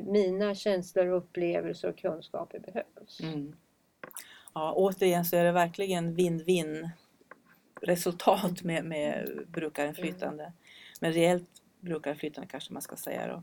mina 0.05 0.55
känslor, 0.55 1.07
upplevelser 1.07 1.89
och 1.89 1.99
kunskaper 1.99 2.59
behövs. 2.59 3.21
Mm. 3.21 3.57
Ja, 4.55 4.73
återigen 4.77 5.25
så 5.25 5.37
är 5.37 5.45
det 5.45 5.53
verkligen 5.53 6.17
win-win 6.17 6.91
resultat 7.81 8.63
med, 8.63 8.85
med 8.85 9.31
brukarinflytande. 9.49 10.43
Mm. 10.43 10.55
Men 11.01 11.13
reellt 11.13 11.49
brukarinflytande 11.81 12.49
kanske 12.49 12.73
man 12.73 12.83
ska 12.83 12.97
säga 12.97 13.27
då. 13.27 13.35
Eh, 13.35 13.43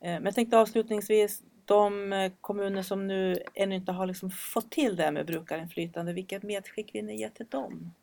Men 0.00 0.24
jag 0.24 0.34
tänkte 0.34 0.58
avslutningsvis, 0.58 1.42
de 1.64 2.12
eh, 2.12 2.32
kommuner 2.40 2.82
som 2.82 3.06
nu 3.06 3.42
ännu 3.54 3.74
inte 3.74 3.92
har 3.92 4.06
liksom 4.06 4.30
fått 4.30 4.70
till 4.70 4.96
det 4.96 5.02
här 5.02 5.12
med 5.12 5.26
brukarinflytande, 5.26 6.12
vilket 6.12 6.42
medskick 6.42 6.94
vill 6.94 7.04
ni 7.04 7.20
ge 7.20 7.30
till 7.30 7.46
dem? 7.46 7.94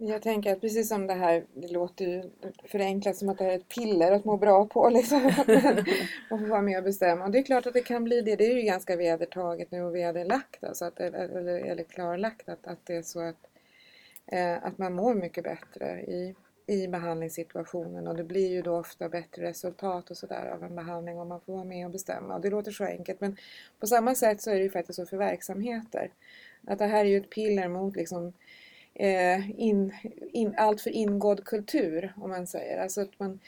Jag 0.00 0.22
tänker 0.22 0.52
att 0.52 0.60
precis 0.60 0.88
som 0.88 1.06
det 1.06 1.14
här, 1.14 1.44
det 1.54 1.68
låter 1.68 2.04
ju 2.04 2.22
förenklat 2.64 3.16
som 3.16 3.28
att 3.28 3.38
det 3.38 3.44
här 3.44 3.50
är 3.50 3.56
ett 3.56 3.68
piller 3.68 4.12
att 4.12 4.24
må 4.24 4.36
bra 4.36 4.66
på 4.66 4.88
liksom. 4.88 5.26
och 6.30 6.40
få 6.40 6.46
vara 6.46 6.62
med 6.62 6.78
och 6.78 6.84
bestämma. 6.84 7.24
Och 7.24 7.30
det 7.30 7.38
är 7.38 7.42
klart 7.42 7.66
att 7.66 7.74
det 7.74 7.80
kan 7.80 8.04
bli 8.04 8.20
det. 8.20 8.36
Det 8.36 8.46
är 8.46 8.56
ju 8.56 8.62
ganska 8.62 8.96
vedertaget 8.96 9.70
nu 9.70 9.82
och 9.82 9.94
vederlagt 9.94 10.64
alltså 10.64 10.84
att, 10.84 11.00
eller, 11.00 11.58
eller 11.58 11.84
klarlagt 11.84 12.48
att, 12.48 12.66
att 12.66 12.86
det 12.86 12.96
är 12.96 13.02
så 13.02 13.20
att, 13.20 13.48
eh, 14.26 14.64
att 14.64 14.78
man 14.78 14.94
mår 14.94 15.14
mycket 15.14 15.44
bättre 15.44 16.00
i, 16.00 16.34
i 16.66 16.88
behandlingssituationen 16.88 18.06
och 18.06 18.16
det 18.16 18.24
blir 18.24 18.48
ju 18.48 18.62
då 18.62 18.76
ofta 18.76 19.08
bättre 19.08 19.42
resultat 19.42 20.10
och 20.10 20.16
sådär 20.16 20.50
av 20.54 20.64
en 20.64 20.74
behandling 20.74 21.18
om 21.18 21.28
man 21.28 21.40
får 21.40 21.52
vara 21.52 21.64
med 21.64 21.86
och 21.86 21.92
bestämma. 21.92 22.34
Och 22.34 22.40
det 22.40 22.50
låter 22.50 22.70
så 22.70 22.84
enkelt 22.84 23.20
men 23.20 23.36
på 23.80 23.86
samma 23.86 24.14
sätt 24.14 24.42
så 24.42 24.50
är 24.50 24.54
det 24.54 24.62
ju 24.62 24.70
faktiskt 24.70 24.96
så 24.96 25.06
för 25.06 25.16
verksamheter. 25.16 26.10
Att 26.66 26.78
det 26.78 26.86
här 26.86 27.04
är 27.04 27.08
ju 27.08 27.16
ett 27.16 27.30
piller 27.30 27.68
mot 27.68 27.96
liksom 27.96 28.32
in, 29.56 29.94
in, 30.32 30.54
allt 30.56 30.80
för 30.80 30.90
ingådd 30.90 31.44
kultur 31.44 32.12
om 32.16 32.30
man 32.30 32.46
säger. 32.46 32.82
Alltså 32.82 33.00
att 33.00 33.18
man 33.18 33.40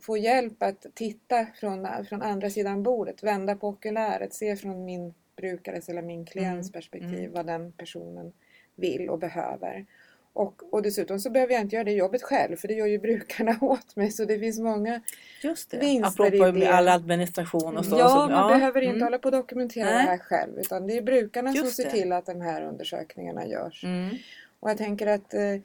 får 0.00 0.18
hjälp 0.18 0.62
att 0.62 0.86
titta 0.94 1.46
från, 1.54 1.88
från 2.08 2.22
andra 2.22 2.50
sidan 2.50 2.82
bordet, 2.82 3.22
vända 3.22 3.56
på 3.56 3.68
okuläret, 3.68 4.34
se 4.34 4.56
från 4.56 4.84
min 4.84 5.14
brukares 5.36 5.88
eller 5.88 6.02
min 6.02 6.26
klients 6.26 6.68
Mm, 6.68 6.72
perspektiv 6.72 7.18
mm. 7.18 7.32
vad 7.32 7.46
den 7.46 7.72
personen 7.72 8.32
vill 8.76 9.08
och 9.08 9.18
behöver. 9.18 9.86
Och, 10.32 10.74
och 10.74 10.82
dessutom 10.82 11.18
så 11.18 11.30
behöver 11.30 11.52
jag 11.52 11.62
inte 11.62 11.76
göra 11.76 11.84
det 11.84 11.92
jobbet 11.92 12.22
själv 12.22 12.56
för 12.56 12.68
det 12.68 12.74
gör 12.74 12.86
ju 12.86 12.98
brukarna 12.98 13.58
åt 13.60 13.96
mig 13.96 14.10
så 14.10 14.24
det 14.24 14.38
finns 14.38 14.58
många 14.58 15.00
Just 15.42 15.70
det, 15.70 15.78
Vinster 15.78 16.24
apropå 16.24 16.58
i 16.58 16.60
det. 16.60 16.72
all 16.72 16.88
administration 16.88 17.76
och 17.76 17.84
så. 17.84 17.98
Ja, 17.98 18.08
så, 18.08 18.32
man 18.32 18.52
behöver 18.52 18.80
inte 18.80 18.94
mm, 18.94 19.02
hålla 19.02 19.18
på 19.18 19.28
och 19.28 19.32
dokumentera 19.32 19.84
Nej. 19.84 20.04
det 20.04 20.10
här 20.10 20.18
själv 20.18 20.58
utan 20.58 20.86
det 20.86 20.96
är 20.96 21.02
brukarna 21.02 21.52
som 21.52 21.64
Just 21.64 21.76
ser 21.76 21.84
det. 21.84 21.90
till 21.90 22.12
att 22.12 22.26
de 22.26 22.40
här 22.40 22.62
undersökningarna 22.62 23.46
görs. 23.46 23.84
Mm. 23.84 24.16
Och 24.60 24.70
jag 24.70 24.78
tänker 24.78 25.06
att 25.06 25.34
eh, 25.34 25.56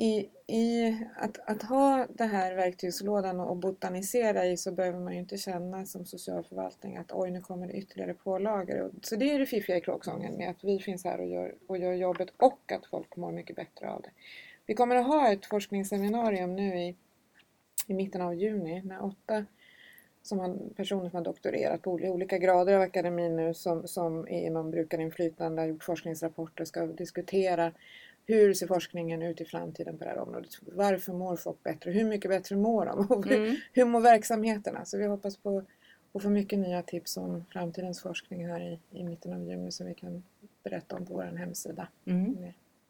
i, 0.00 0.28
i 0.46 0.96
att, 1.16 1.38
att 1.50 1.62
ha 1.62 2.06
den 2.14 2.28
här 2.28 2.54
verktygslådan 2.54 3.40
och 3.40 3.56
botanisera 3.56 4.46
i 4.46 4.56
så 4.56 4.72
behöver 4.72 4.98
man 4.98 5.12
ju 5.12 5.18
inte 5.18 5.36
känna 5.36 5.86
som 5.86 6.04
socialförvaltning 6.04 6.96
att 6.96 7.12
oj 7.12 7.30
nu 7.30 7.40
kommer 7.40 7.66
det 7.66 7.72
ytterligare 7.72 8.14
pålagor. 8.14 8.90
Så 9.02 9.16
det 9.16 9.30
är 9.30 9.38
det 9.38 9.46
fiffiga 9.46 9.76
i 9.76 9.80
kråksången 9.80 10.34
med 10.34 10.50
att 10.50 10.64
vi 10.64 10.78
finns 10.78 11.04
här 11.04 11.20
och 11.20 11.26
gör, 11.26 11.54
och 11.66 11.78
gör 11.78 11.92
jobbet 11.92 12.28
och 12.36 12.72
att 12.72 12.86
folk 12.86 13.16
mår 13.16 13.32
mycket 13.32 13.56
bättre 13.56 13.90
av 13.90 14.02
det. 14.02 14.10
Vi 14.66 14.74
kommer 14.74 14.96
att 14.96 15.06
ha 15.06 15.32
ett 15.32 15.46
forskningsseminarium 15.46 16.56
nu 16.56 16.78
i, 16.78 16.96
i 17.86 17.94
mitten 17.94 18.22
av 18.22 18.34
juni 18.34 18.82
när 18.82 19.04
åtta 19.04 19.44
som 20.22 20.38
har, 20.38 20.56
personer 20.76 21.10
som 21.10 21.16
har 21.16 21.24
doktorerat 21.24 21.82
på 21.82 21.92
olika 21.92 22.38
grader 22.38 22.74
av 22.74 22.82
akademin 22.82 23.36
nu 23.36 23.54
som, 23.54 23.88
som 23.88 24.28
är 24.28 24.46
inom 24.46 24.70
brukarinflytande, 24.70 25.62
har 25.62 25.66
gjort 25.66 25.84
forskningsrapporter, 25.84 26.62
och 26.62 26.68
ska 26.68 26.86
diskutera 26.86 27.72
hur 28.26 28.54
ser 28.54 28.66
forskningen 28.66 29.22
ut 29.22 29.40
i 29.40 29.44
framtiden 29.44 29.98
på 29.98 30.04
det 30.04 30.10
här 30.10 30.18
området? 30.18 30.50
Varför 30.72 31.12
mår 31.12 31.36
folk 31.36 31.62
bättre? 31.62 31.90
Hur 31.90 32.04
mycket 32.04 32.30
bättre 32.30 32.56
mår 32.56 32.86
de? 32.86 33.22
Mm. 33.34 33.56
hur 33.72 33.84
mår 33.84 34.00
verksamheterna? 34.00 34.84
Så 34.84 34.98
vi 34.98 35.06
hoppas 35.06 35.36
på 35.36 35.62
att 36.12 36.22
få 36.22 36.28
mycket 36.30 36.58
nya 36.58 36.82
tips 36.82 37.16
om 37.16 37.44
framtidens 37.52 38.02
forskning 38.02 38.46
här 38.48 38.60
i, 38.60 38.78
i 38.98 39.04
mitten 39.04 39.32
av 39.32 39.42
juni 39.48 39.72
som 39.72 39.86
vi 39.86 39.94
kan 39.94 40.22
berätta 40.64 40.96
om 40.96 41.06
på 41.06 41.14
vår 41.14 41.22
hemsida. 41.22 41.88
Mm. 42.04 42.36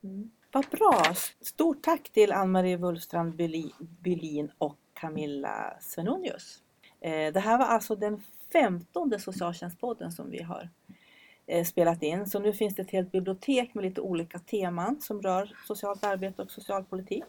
Mm. 0.02 0.30
Vad 0.52 0.66
bra! 0.70 1.14
Stort 1.40 1.82
tack 1.82 2.10
till 2.10 2.32
Ann-Marie 2.32 2.76
Wulfstrand 2.76 3.34
Bylin- 4.02 4.50
och 4.58 4.76
Camilla 4.92 5.76
Svenonius. 5.80 6.62
Eh, 7.00 7.32
Det 7.32 7.40
här 7.40 7.58
var 7.58 7.64
alltså 7.64 7.96
den 7.96 8.22
femtonde 8.52 9.18
socialtjänstpodden 9.18 10.12
som 10.12 10.30
vi 10.30 10.42
har 10.42 10.68
Eh, 11.50 11.64
spelat 11.64 12.02
in. 12.02 12.26
Så 12.26 12.38
nu 12.38 12.52
finns 12.52 12.74
det 12.74 12.82
ett 12.82 12.90
helt 12.90 13.12
bibliotek 13.12 13.74
med 13.74 13.84
lite 13.84 14.00
olika 14.00 14.38
teman 14.38 15.00
som 15.00 15.22
rör 15.22 15.56
socialt 15.66 16.04
arbete 16.04 16.42
och 16.42 16.50
socialpolitik. 16.50 17.24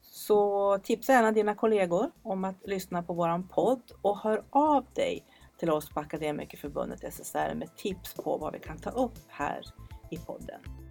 Så 0.00 0.78
tipsa 0.78 1.12
gärna 1.12 1.32
dina 1.32 1.54
kollegor 1.54 2.10
om 2.22 2.44
att 2.44 2.66
lyssna 2.66 3.02
på 3.02 3.14
våran 3.14 3.48
podd 3.48 3.92
och 4.02 4.18
hör 4.18 4.44
av 4.50 4.84
dig 4.94 5.24
till 5.58 5.70
oss 5.70 5.90
på 5.90 6.00
Akademikerförbundet 6.00 7.14
SSR 7.14 7.54
med 7.54 7.76
tips 7.76 8.14
på 8.14 8.36
vad 8.36 8.52
vi 8.52 8.58
kan 8.58 8.78
ta 8.78 8.90
upp 8.90 9.18
här 9.28 9.62
i 10.10 10.16
podden. 10.16 10.81